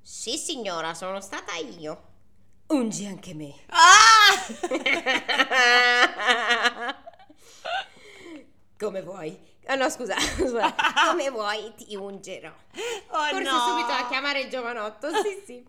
[0.00, 2.10] Sì, signora, sono stata io.
[2.68, 3.52] Ungi anche me.
[3.66, 4.46] Ah!
[8.78, 9.36] Come vuoi.
[9.66, 10.74] Ah no, scusa, scusa.
[11.06, 12.52] Come vuoi ti ungerò.
[13.08, 13.58] Oh Forse no!
[13.68, 15.64] subito a chiamare il giovanotto, sì sì.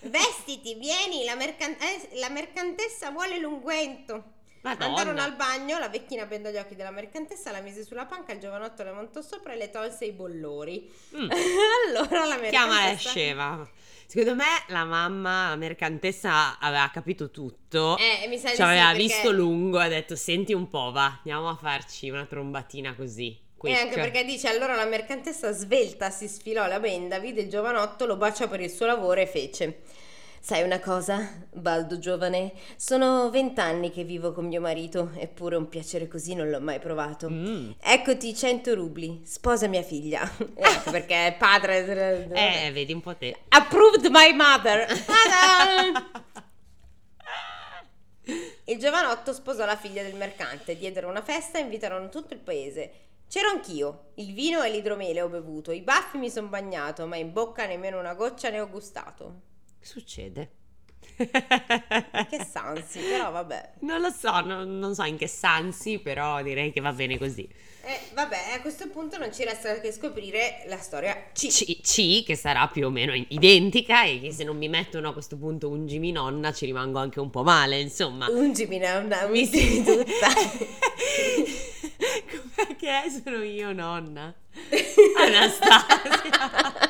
[0.00, 4.38] Vestiti, vieni, la, mercan- eh, la mercantessa vuole l'unguento.
[4.62, 4.86] Madonna.
[4.98, 8.40] Andarono al bagno, la vecchina bendò gli occhi della mercantessa, la mise sulla panca, il
[8.40, 10.90] giovanotto le montò sopra e le tolse i bollori.
[11.16, 11.30] Mm.
[11.88, 13.08] allora la Chiamala mercantessa...
[13.08, 13.68] scema.
[14.06, 17.96] Secondo me la mamma, la mercantessa, aveva capito tutto.
[17.96, 20.90] Eh, mi sa Ci aveva sì, perché- visto lungo e ha detto: Senti un po',
[20.90, 23.28] va, andiamo a farci una trombatina così.
[23.30, 27.48] E quick." anche perché dice allora la mercantessa svelta si sfilò la benda, vide il
[27.48, 29.82] giovanotto, lo baciò per il suo lavoro e fece.
[30.42, 32.54] Sai una cosa, Baldo giovane?
[32.76, 37.28] Sono vent'anni che vivo con mio marito, eppure un piacere così non l'ho mai provato.
[37.28, 37.72] Mm.
[37.78, 40.22] Eccoti 100 rubli, sposa mia figlia.
[40.56, 42.26] ecco perché è padre.
[42.32, 43.36] Eh, vedi un po' te.
[43.48, 44.86] Approved my mother.
[48.64, 52.92] Il giovanotto sposò la figlia del mercante, diedero una festa e invitarono tutto il paese.
[53.28, 57.30] C'ero anch'io, il vino e l'idromele ho bevuto, i baffi mi son bagnato, ma in
[57.30, 59.48] bocca nemmeno una goccia ne ho gustato.
[59.80, 60.50] Succede.
[61.16, 63.72] Che sansi, però vabbè.
[63.80, 67.48] Non lo so, non, non so in che sensi, però direi che va bene così.
[67.82, 71.48] Eh, vabbè, a questo punto non ci resta che scoprire la storia C.
[71.48, 75.12] C, C, che sarà più o meno identica e che se non mi mettono a
[75.12, 78.28] questo punto ungimi nonna ci rimango anche un po' male, insomma.
[78.28, 80.28] Ungimi nonna, Mi ungimi tutta.
[82.30, 83.04] Com'è che è?
[83.08, 84.34] Sono io nonna.
[85.18, 86.88] Anastasia.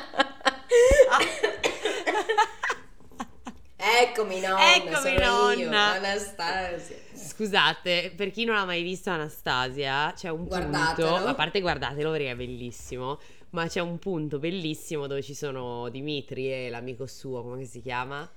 [4.01, 5.09] Eccomi nonna, Eccomi, sono
[5.53, 5.91] io, nonna.
[5.93, 6.95] Anastasia.
[7.13, 11.09] Scusate, per chi non ha mai visto Anastasia, c'è un Guardatelo.
[11.09, 13.19] punto, a parte guardatelo perché è bellissimo,
[13.51, 18.29] ma c'è un punto bellissimo dove ci sono Dimitri e l'amico suo, come si chiama?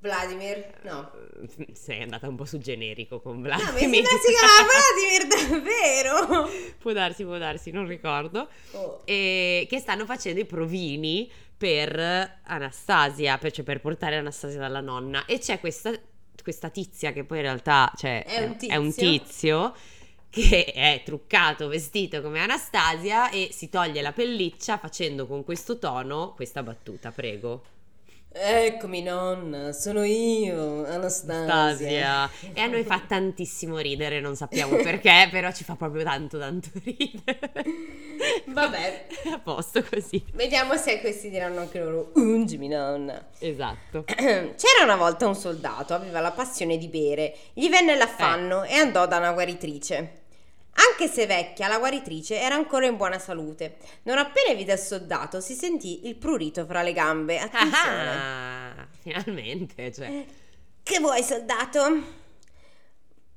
[0.00, 0.64] Vladimir?
[0.82, 1.10] No.
[1.58, 4.04] Eh, Sei andata un po' su generico con No, mi Vladimir.
[4.06, 6.50] sembra si chiama Vladimir davvero.
[6.78, 8.48] può darsi, può darsi, non ricordo.
[8.72, 9.00] Oh.
[9.04, 15.26] E che stanno facendo i provini per Anastasia, per, cioè per portare Anastasia dalla nonna.
[15.26, 15.92] E c'è questa,
[16.42, 19.72] questa tizia che poi in realtà cioè, È un è un tizio.
[19.72, 19.74] tizio
[20.30, 26.34] che è truccato, vestito come Anastasia e si toglie la pelliccia facendo con questo tono
[26.34, 27.76] questa battuta, prego.
[28.30, 31.42] Eccomi nonna, sono io, Anastasia.
[31.54, 32.30] Anastasia.
[32.52, 36.68] E a noi fa tantissimo ridere, non sappiamo perché, però ci fa proprio tanto tanto
[36.84, 37.50] ridere.
[38.46, 39.06] Vabbè.
[39.32, 40.22] A posto così.
[40.34, 43.28] Vediamo se questi diranno anche loro, ungimi nonna.
[43.38, 44.04] Esatto.
[44.14, 48.74] C'era una volta un soldato, aveva la passione di bere, gli venne l'affanno Eh.
[48.74, 50.17] e andò da una guaritrice.
[50.78, 53.78] Anche se vecchia, la guaritrice era ancora in buona salute.
[54.02, 57.38] Non appena vide il soldato, si sentì il prurito fra le gambe.
[57.40, 58.10] Attenzione.
[58.10, 60.24] Ah, finalmente, cioè.
[60.82, 62.26] Che vuoi, soldato?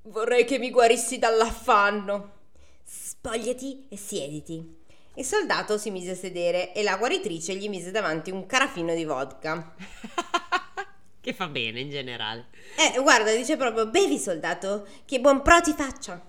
[0.04, 2.40] Vorrei che mi guarissi dall'affanno.
[2.84, 4.80] Spogliati e siediti.
[5.16, 9.04] Il soldato si mise a sedere e la guaritrice gli mise davanti un carafino di
[9.04, 9.74] vodka.
[11.20, 12.48] che fa bene in generale.
[12.78, 16.24] Eh, guarda, dice proprio: bevi, soldato, che buon pro ti faccia.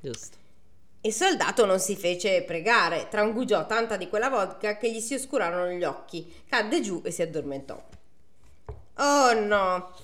[0.00, 0.39] Giusto.
[1.02, 5.70] Il soldato non si fece pregare, trangugiò tanta di quella vodka che gli si oscurarono
[5.70, 7.82] gli occhi, cadde giù e si addormentò.
[8.96, 9.94] Oh no!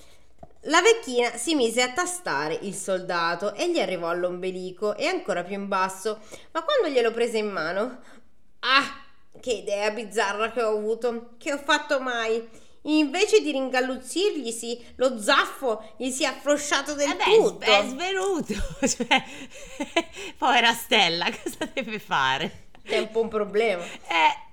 [0.61, 5.53] La vecchina si mise a tastare il soldato e gli arrivò all'ombelico e ancora più
[5.53, 6.19] in basso,
[6.51, 7.99] ma quando glielo prese in mano,
[8.61, 9.05] ah,
[9.39, 12.65] che idea bizzarra che ho avuto, che ho fatto mai!
[12.87, 17.65] Invece di ringalluzzirglisi, lo zaffo gli si è afflosciato del beh, tutto.
[17.65, 18.53] è svenuto.
[18.87, 19.23] Cioè,
[20.37, 22.65] povera Stella, cosa deve fare?
[22.81, 23.83] È un po' un problema.
[23.83, 24.45] Eh,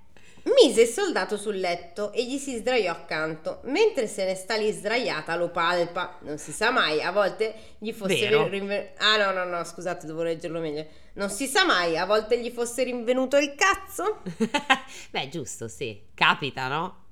[0.62, 3.61] Mise il soldato sul letto e gli si sdraiò accanto.
[3.64, 6.18] Mentre se ne sta lì sdraiata lo palpa.
[6.20, 8.47] Non si sa mai, a volte gli fosse Vero.
[8.49, 10.85] rinve- Ah no, no, no, scusate, devo leggerlo meglio.
[11.14, 14.20] Non si sa mai, a volte gli fosse rinvenuto il cazzo.
[15.11, 16.03] beh, giusto, sì.
[16.12, 17.04] Capita, no?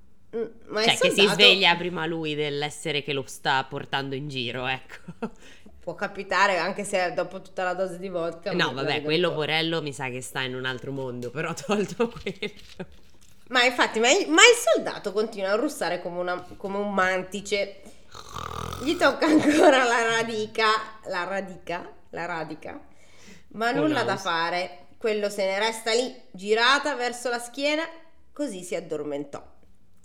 [0.68, 5.31] Ma Cioè, che si sveglia prima lui dell'essere che lo sta portando in giro, ecco.
[5.79, 8.53] Può capitare anche se dopo tutta la dose di vodka.
[8.53, 12.09] No, vabbè, dopo- quello Porello mi sa che sta in un altro mondo, però tolto
[12.09, 12.87] quello.
[13.49, 17.83] Ma infatti, ma il, ma il soldato continua a russare come, una- come un mantice.
[18.85, 20.66] Gli tocca ancora la radica.
[21.07, 21.92] La radica?
[22.11, 22.81] La radica?
[23.49, 24.87] Ma nulla da fare.
[24.97, 27.83] quello se ne resta lì, girata verso la schiena,
[28.33, 29.42] così si addormentò.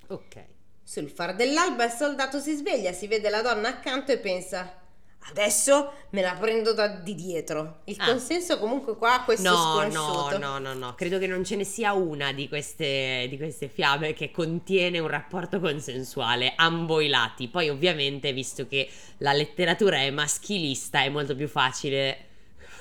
[0.08, 0.46] Ok.
[0.84, 4.82] Sul far dell'alba il soldato si sveglia, si vede la donna accanto e pensa
[5.30, 7.82] Adesso me la prendo da di dietro.
[7.86, 8.06] Il Ah.
[8.06, 11.66] consenso comunque qua a questo No, no, no, no, no, credo che non ce ne
[11.66, 17.50] sia una di queste, di queste fiabe che contiene un rapporto consensuale, ambo i lati.
[17.50, 22.18] Poi ovviamente, visto che la letteratura è maschilista, è molto più facile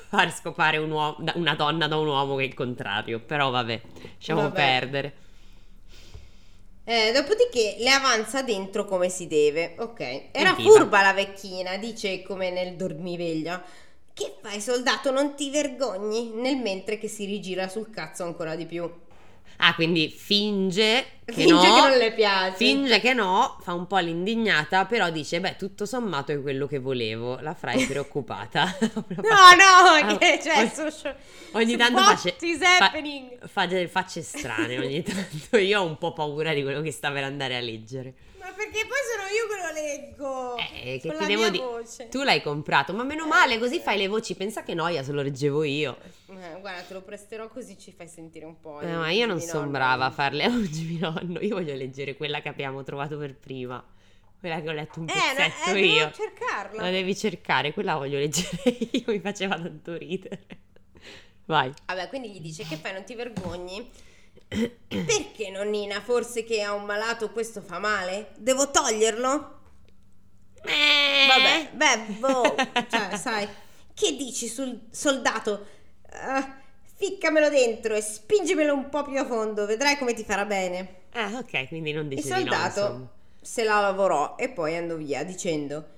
[0.08, 3.18] far scopare un uomo- una donna da un uomo che il contrario.
[3.18, 3.80] Però vabbè,
[4.18, 4.54] lasciamo Vabbè.
[4.54, 5.14] perdere.
[6.88, 9.74] Eh, dopodiché le avanza dentro come si deve.
[9.78, 10.28] Ok.
[10.30, 10.70] Era Evviva.
[10.70, 13.60] furba la vecchina, dice come nel dormiveglia.
[14.12, 15.10] Che fai, soldato?
[15.10, 16.30] Non ti vergogni?
[16.32, 18.88] Nel mentre che si rigira sul cazzo ancora di più.
[19.58, 21.60] Ah, quindi finge che Finge no.
[21.60, 22.56] che non le piace.
[22.56, 26.78] Finge che no, fa un po' l'indignata, però dice: Beh, tutto sommato è quello che
[26.78, 27.38] volevo.
[27.40, 28.76] La Fra è preoccupata.
[29.16, 31.14] No, no, Ah, che cioè, ogni- so- so-
[31.52, 32.92] Ogni tanto face- is fa-
[33.46, 34.78] fa delle facce strane.
[34.78, 38.14] Ogni tanto io ho un po' paura di quello che sta per andare a leggere.
[38.38, 40.56] Ma perché poi sono io che lo leggo.
[40.56, 41.64] Eh, che con ti la devo mia dire?
[41.64, 42.08] voce.
[42.08, 44.34] Tu l'hai comprato, ma meno male, così fai le voci.
[44.34, 45.96] Pensa che noia se lo leggevo io.
[46.28, 48.80] Eh, guarda, te lo presterò così ci fai sentire un po'.
[48.80, 51.40] Eh, ma io non sono brava a farle a un Jimmy nonno.
[51.40, 53.84] Io voglio leggere quella che abbiamo trovato per prima.
[54.38, 56.10] Quella che ho letto un Eh, no, pezzetto eh, devo io.
[56.12, 56.82] cercarla.
[56.82, 60.44] La devi cercare, quella voglio leggere io, mi faceva tanto ridere.
[61.46, 61.72] Vai.
[61.86, 63.90] Vabbè, quindi gli dice che fai, non ti vergogni?
[64.48, 68.28] Perché nonnina, forse che ha un malato questo fa male?
[68.36, 69.54] Devo toglierlo?
[70.62, 72.54] Vabbè, beh, boh,
[72.88, 73.48] cioè, sai,
[73.94, 75.66] che dici sul soldato?
[76.10, 76.58] Ah,
[76.94, 80.94] ficcamelo dentro e spingimelo un po' più a fondo, vedrai come ti farà bene.
[81.12, 83.08] Ah, ok, quindi non Il dice di no, soldato insomma.
[83.40, 85.88] se la lavorò e poi andò via dicendo: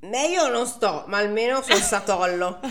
[0.00, 2.60] Meglio non sto, ma almeno sono satollo.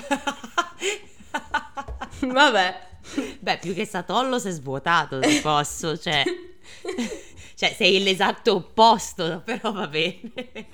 [2.21, 2.88] Vabbè.
[3.39, 6.23] Beh, più che satollo si è svuotato, se posso, cioè...
[7.55, 10.31] cioè, sei l'esatto opposto, però va bene.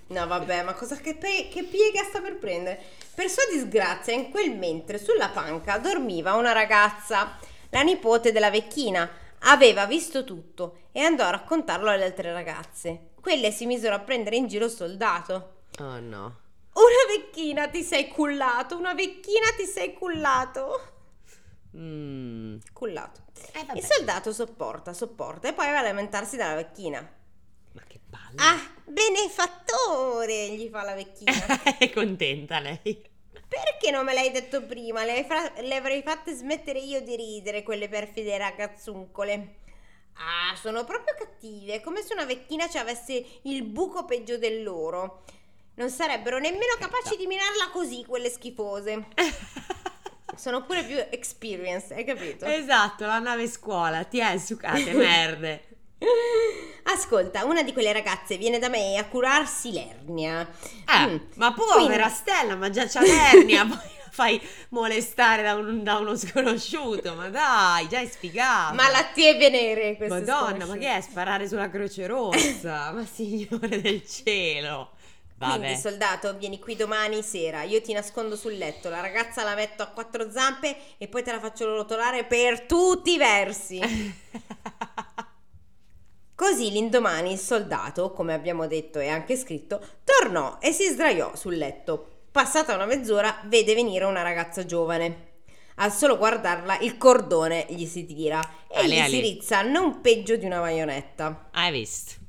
[0.08, 2.80] No, vabbè, ma cosa che, pe- che piega sta per prendere?
[3.14, 7.38] Per sua disgrazia, in quel mentre sulla panca dormiva una ragazza,
[7.70, 9.10] la nipote della vecchina.
[9.48, 13.10] Aveva visto tutto e andò a raccontarlo alle altre ragazze.
[13.20, 15.54] Quelle si misero a prendere in giro il soldato.
[15.80, 16.40] Oh no.
[16.74, 20.95] Una vecchina ti sei cullato, una vecchina ti sei cullato.
[21.76, 22.58] Mm.
[22.72, 23.22] Cullato.
[23.52, 23.66] Eh.
[23.76, 27.00] Il soldato sopporta, sopporta e poi va a lamentarsi dalla vecchina.
[27.74, 28.36] Ma che palle.
[28.38, 31.32] Ah, benefattore, gli fa la vecchina.
[31.78, 33.14] È contenta lei.
[33.48, 35.04] Perché non me l'hai detto prima?
[35.04, 39.56] Le, fra- le avrei fatte smettere io di ridere quelle perfide ragazzuncole.
[40.14, 45.24] Ah, sono proprio cattive, come se una vecchina ci avesse il buco peggio del loro.
[45.76, 49.08] Non sarebbero nemmeno capaci di minarla così, quelle schifose.
[50.38, 52.46] Sono pure più experienced, hai capito?
[52.46, 55.64] esatto, la nave scuola, ti è sucate, merde.
[56.84, 60.48] Ascolta, una di quelle ragazze viene da me a curarsi l'ernia.
[60.88, 61.18] Eh, Mm.
[61.36, 65.98] ma povera Quindi- Stella, ma già c'ha l'ernia, poi la fai molestare da, un- da
[65.98, 68.74] uno sconosciuto, ma dai, già è sfigata.
[68.74, 72.92] Malattie venere queste Madonna, ma che è sparare sulla Croce Rossa?
[72.94, 74.92] ma signore del cielo.
[75.38, 75.58] Vabbè.
[75.60, 77.64] Quindi, soldato, vieni qui domani sera.
[77.64, 78.90] Io ti nascondo sul letto.
[78.90, 83.14] La ragazza la metto a quattro zampe e poi te la faccio rotolare per tutti
[83.14, 83.82] i versi.
[86.36, 91.58] Così l'indomani il soldato, come abbiamo detto e anche scritto, tornò e si sdraiò sul
[91.58, 92.24] letto.
[92.32, 95.34] Passata una mezz'ora vede venire una ragazza giovane.
[95.76, 99.10] Al solo guardarla il cordone gli si tira e Ale, gli ale.
[99.10, 101.50] si rizza non peggio di una maionetta.
[101.52, 102.25] Hai visto?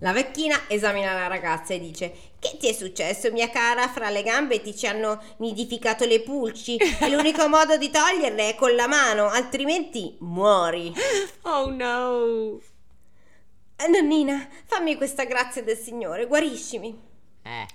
[0.00, 3.88] La vecchina esamina la ragazza e dice: Che ti è successo, mia cara?
[3.88, 8.54] Fra le gambe ti ci hanno nidificato le pulci e l'unico modo di toglierle è
[8.54, 10.92] con la mano, altrimenti muori.
[11.42, 12.60] Oh no.
[13.76, 16.98] Eh, Nonnina, fammi questa grazia del Signore, guariscimi.
[17.42, 17.66] Eh,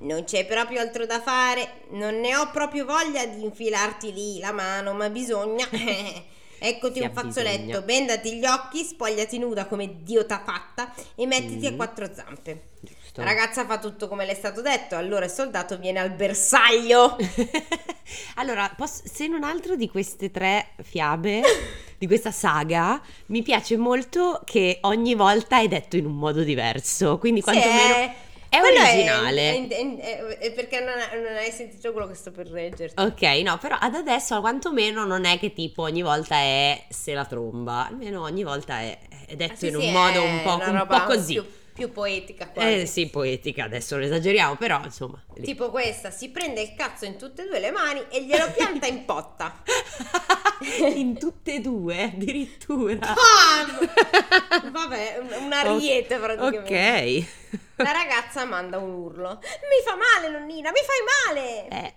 [0.00, 4.52] Non c'è proprio altro da fare, non ne ho proprio voglia di infilarti lì la
[4.52, 5.68] mano, ma bisogna.
[6.64, 11.72] Eccoti un fazzoletto, bendati gli occhi, spogliati nuda come Dio t'ha fatta e mettiti a
[11.72, 11.76] Mm.
[11.76, 12.62] quattro zampe.
[12.80, 13.20] giusto.
[13.20, 17.16] La ragazza fa tutto come le è stato detto, allora il soldato viene al bersaglio.
[18.36, 21.42] allora, posso- se non altro di queste tre fiabe,
[21.98, 27.18] di questa saga, mi piace molto che ogni volta è detto in un modo diverso,
[27.18, 28.14] quindi Sì, quantomeno è-
[28.56, 29.66] è quello originale.
[29.66, 33.00] È, è- è- è perché non, non hai sentito quello che sto per leggerti.
[33.00, 37.24] Ok, no, però ad adesso quantomeno non è che tipo ogni volta è se la
[37.24, 38.98] tromba, almeno ogni volta è,
[39.34, 41.32] detto Ah, sì, in sì, un modo è un po', un po' così.
[41.34, 42.80] Più, più poetica quasi.
[42.80, 45.22] Eh sì, poetica, adesso lo esageriamo, però insomma.
[45.34, 45.44] lì.
[45.44, 48.86] Tipo questa, si prende il cazzo in tutte e due le mani e glielo pianta
[48.86, 49.62] in potta.
[51.18, 53.14] tutte e due, addirittura.
[53.14, 54.70] Pam!
[54.70, 57.18] Vabbè, un ariete praticamente.
[57.18, 57.26] Ok.
[57.76, 59.40] La ragazza manda un urlo.
[59.40, 61.68] Mi fa male, nonnina, mi fai male!
[61.68, 61.94] Eh,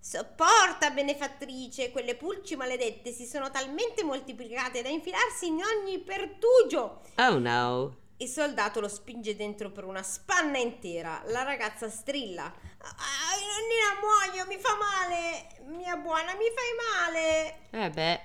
[0.00, 7.00] Sopporta, benefattrice, quelle pulci maledette si sono talmente moltiplicate da infilarsi in ogni pertugio.
[7.16, 7.96] oh no.
[8.18, 11.22] Il soldato lo spinge dentro per una spanna intera.
[11.26, 12.44] La ragazza strilla.
[12.44, 15.46] Ah, nonnina, muoio, mi fa male!
[15.76, 17.58] Mia buona, mi fai male!
[17.70, 18.20] Eh beh.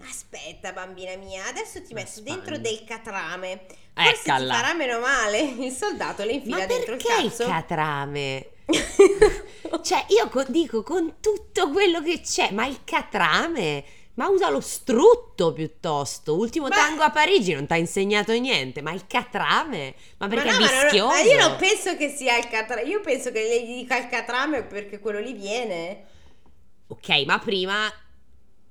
[0.08, 3.64] Aspetta, bambina mia, adesso ti metto dentro del catrame.
[3.94, 4.54] Forse ti Eccola.
[4.54, 5.40] farà meno male.
[5.40, 7.46] Il soldato le infila Ma dentro il perché il cazzo.
[7.48, 8.48] catrame?
[9.82, 13.84] Cioè, io co- dico con tutto quello che c'è, ma il catrame?
[14.14, 16.36] Ma usa lo strutto piuttosto.
[16.36, 19.94] Ultimo Ma- tango a Parigi non ti ha insegnato niente, ma il catrame?
[20.18, 21.06] Ma perché no, è ma non- vischioso?
[21.06, 22.82] ma io non penso che sia il catrame.
[22.82, 26.04] Io penso che lei gli dica il catrame perché quello lì viene.
[26.86, 27.92] Ok, ma prima...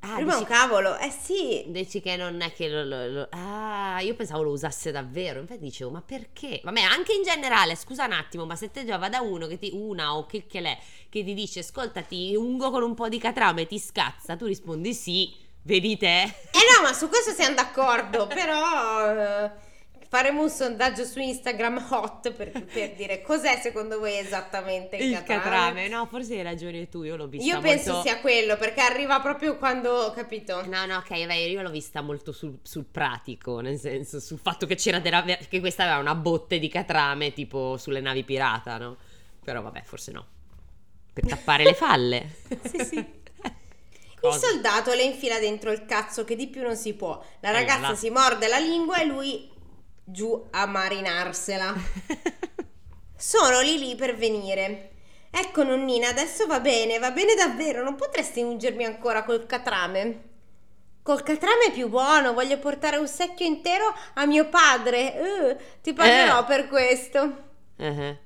[0.05, 0.97] Ah, Prima è un dici, cavolo.
[0.97, 1.63] Eh sì.
[1.67, 5.39] dici che non è che lo, lo- lo- Ah, io pensavo lo usasse davvero.
[5.39, 6.59] Infatti dicevo, ma perché?
[6.61, 9.69] Vabbè, anche in generale, scusa un attimo, ma se te giova da uno che ti...
[9.73, 10.77] Una o che, che l'è,
[11.09, 14.93] che ti dice, ascolta, ti ungo con un po' di catrame, ti scazza, tu rispondi
[14.93, 16.21] sì, vedi te?
[16.23, 18.27] Eh no, ma su questo siamo d'accordo.
[18.27, 19.09] però
[19.45, 19.51] eh,
[20.13, 25.23] faremo un sondaggio su Instagram hot per, per dire cos'è secondo voi esattamente il, Il
[25.23, 28.07] catrame, no, forse hai ragione tu, io l'ho vista Io penso molto...
[28.07, 30.63] sia quello perché arriva proprio quando, capito?
[30.67, 34.67] No, no, ok, vabbè, io l'ho vista molto sul, sul pratico, nel senso, sul fatto
[34.67, 38.97] che c'era della, che questa aveva una botte di catrame tipo sulle navi pirata, no?
[39.43, 40.27] Però vabbè, forse no.
[41.11, 42.35] Per tappare le falle.
[42.69, 43.05] Sì, sì.
[44.23, 47.21] Il soldato le infila dentro il cazzo che di più non si può.
[47.41, 47.95] La ragazza là.
[47.95, 49.51] si morde la lingua e lui
[50.03, 51.73] giù a marinarsela.
[53.15, 54.89] Sono lì lì per venire.
[55.31, 60.29] Ecco nonnina, adesso va bene, va bene davvero, non potresti ungermi ancora col catrame?
[61.01, 65.57] Col catrame è più buono, voglio portare un secchio intero a mio padre.
[65.57, 66.45] Uh, ti pagherò Eh.
[66.45, 67.37] per questo.
[67.77, 68.17] Eh,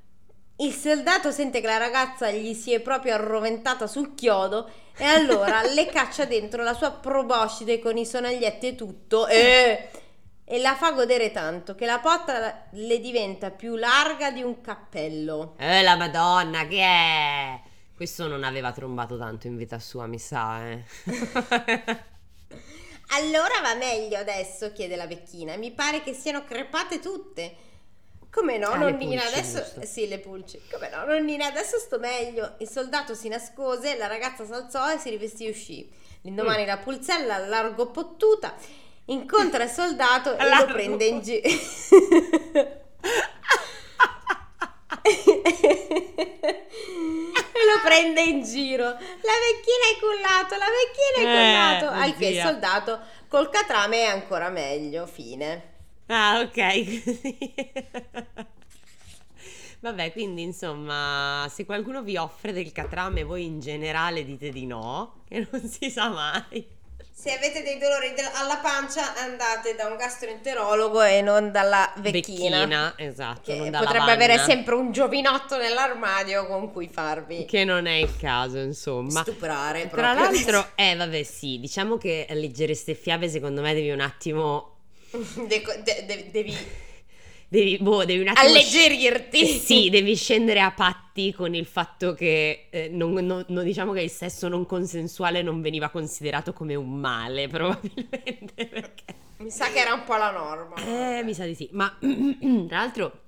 [0.60, 5.62] Il soldato sente che la ragazza gli si è proprio arroventata sul chiodo e allora
[5.72, 9.88] le caccia dentro la sua proboscide con i sonaglietti e tutto e,
[10.50, 15.54] e la fa godere tanto che la potta le diventa più larga di un cappello.
[15.58, 17.60] Eh, la madonna, che è?
[17.94, 20.84] Questo non aveva trombato tanto in vita sua, mi sa, eh.
[23.12, 25.56] Allora va meglio adesso, chiede la vecchina.
[25.56, 27.56] Mi pare che siano crepate tutte.
[28.30, 29.58] Come no, Ah, nonnina, pulci, adesso...
[29.62, 29.86] giusto.
[29.86, 30.60] Sì, le pulci.
[30.70, 32.54] Come no, nonnina, adesso sto meglio.
[32.58, 35.90] Il soldato si nascose, la ragazza s'alzò e si rivestì e uscì.
[36.22, 36.66] L'indomani Mm.
[36.66, 38.54] la pulzella, largo pottuta,
[39.08, 41.46] incontra il soldato e lo Largo prende in giro.
[46.28, 48.84] e lo prende in giro.
[48.84, 51.24] La vecchina è cullato, la vecchina è Eh,
[51.80, 51.88] cullato.
[52.02, 52.98] Al che il soldato
[53.28, 55.06] col catrame è ancora meglio.
[55.06, 55.74] Fine.
[56.06, 58.46] Ah, ok.
[59.80, 65.22] Vabbè, quindi insomma, se qualcuno vi offre del catrame, voi in generale dite di no,
[65.28, 66.66] che non si sa mai.
[67.20, 72.94] Se avete dei dolori alla pancia, andate da un gastroenterologo e non dalla vecchina.
[72.96, 74.24] esatto, Che non dalla potrebbe Vanna.
[74.24, 79.22] avere sempre un giovinotto nell'armadio con cui farvi Che non è il caso, insomma.
[79.22, 79.88] stuprare.
[79.88, 80.30] Tra proprio.
[80.30, 84.76] l'altro, eh vabbè sì, diciamo che leggere ste fiabe secondo me devi un attimo...
[85.10, 86.56] De- de- de- devi
[87.50, 88.46] Devi, boh, devi un attimo...
[88.46, 89.46] alleggerirti.
[89.46, 94.02] Sì, devi scendere a patti con il fatto che eh, non, non- non- diciamo che
[94.02, 99.04] il sesso non consensuale non veniva considerato come un male, probabilmente perché...
[99.38, 100.74] Mi sa che era un po' la norma.
[100.84, 101.68] Eh, mi sa di sì.
[101.72, 101.96] Ma
[102.68, 103.20] tra l'altro,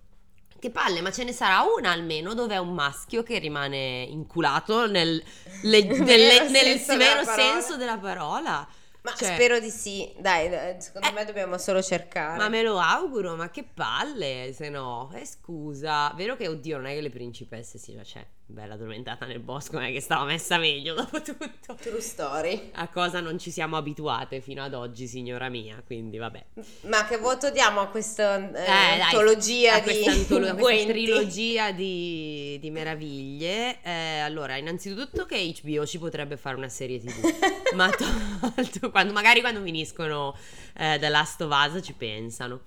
[0.59, 4.87] che palle, ma ce ne sarà una almeno dove è un maschio che rimane inculato
[4.87, 5.23] nel,
[5.63, 7.53] le- Vero nelle- nel senso della vero parola.
[7.53, 8.69] senso della parola.
[9.03, 10.13] Ma Cioè, spero di sì.
[10.19, 11.13] Dai, secondo Eh.
[11.13, 12.37] me dobbiamo solo cercare.
[12.37, 15.11] Ma me lo auguro, ma che palle, se no.
[15.15, 16.13] Eh, scusa.
[16.17, 18.25] Vero che, oddio, non è che le principesse sì, ma c'è.
[18.51, 21.77] Bella addormentata nel bosco, non è che stava messa meglio dopo tutto.
[21.81, 22.71] True story.
[22.75, 26.45] A cosa non ci siamo abituate fino ad oggi, signora mia, quindi vabbè.
[26.83, 30.91] Ma che voto diamo a questa eh, dai, antologia a di questa, antolo- a questa
[30.91, 33.79] trilogia di, di meraviglie.
[33.83, 37.21] Eh, allora, innanzitutto che HBO ci potrebbe fare una serie TV,
[37.75, 40.37] ma tolto, quando, magari quando finiscono
[40.77, 42.63] eh, The Last of Us ci pensano.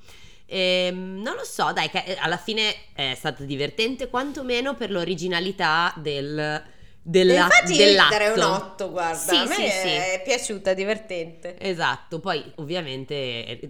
[0.45, 5.93] Ehm, non lo so, dai, che, eh, alla fine è stato divertente, quantomeno per l'originalità
[5.97, 6.63] del
[7.05, 8.09] della, Infatti io gli dell'atto.
[8.09, 9.87] darei un 8, guarda, Sì, a me sì, sì.
[9.87, 11.55] è piaciuta, divertente.
[11.59, 13.13] Esatto, poi ovviamente
[13.45, 13.69] eh,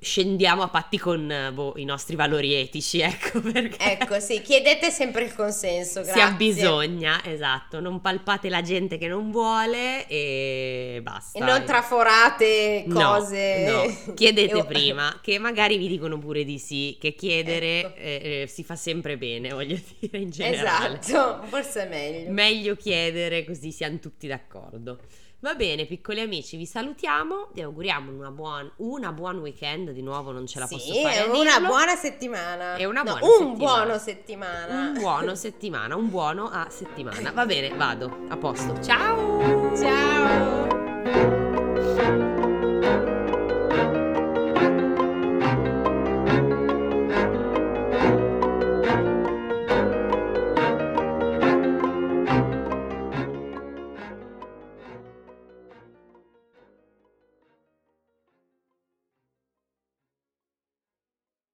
[0.00, 4.90] scendiamo a patti con eh, boh, i nostri valori etici, ecco perché Ecco, sì, chiedete
[4.90, 6.22] sempre il consenso, si grazie.
[6.22, 11.38] ha bisogna, esatto, non palpate la gente che non vuole e basta.
[11.38, 13.64] E non traforate No, cose.
[14.04, 17.94] no, chiedete Io- prima, che magari vi dicono pure di sì, che chiedere Ecco.
[17.96, 20.98] eh, eh, si fa sempre bene, voglio dire in generale.
[21.00, 22.30] Esatto, forse è meglio.
[22.30, 24.98] Meglio meglio chiedere così siamo tutti d'accordo.
[25.40, 30.32] Va bene, piccoli amici, vi salutiamo, vi auguriamo una, buona una buon weekend, di nuovo
[30.32, 31.26] non ce la sì, posso fare.
[31.26, 32.76] E Una buona settimana.
[32.76, 33.56] E una no, buona un settimana.
[33.56, 34.74] buono settimana.
[34.74, 37.30] Un buono settimana, un buono a settimana.
[37.32, 38.82] Va bene, vado, a posto.
[38.82, 39.76] Ciao!
[39.76, 40.74] Ciao!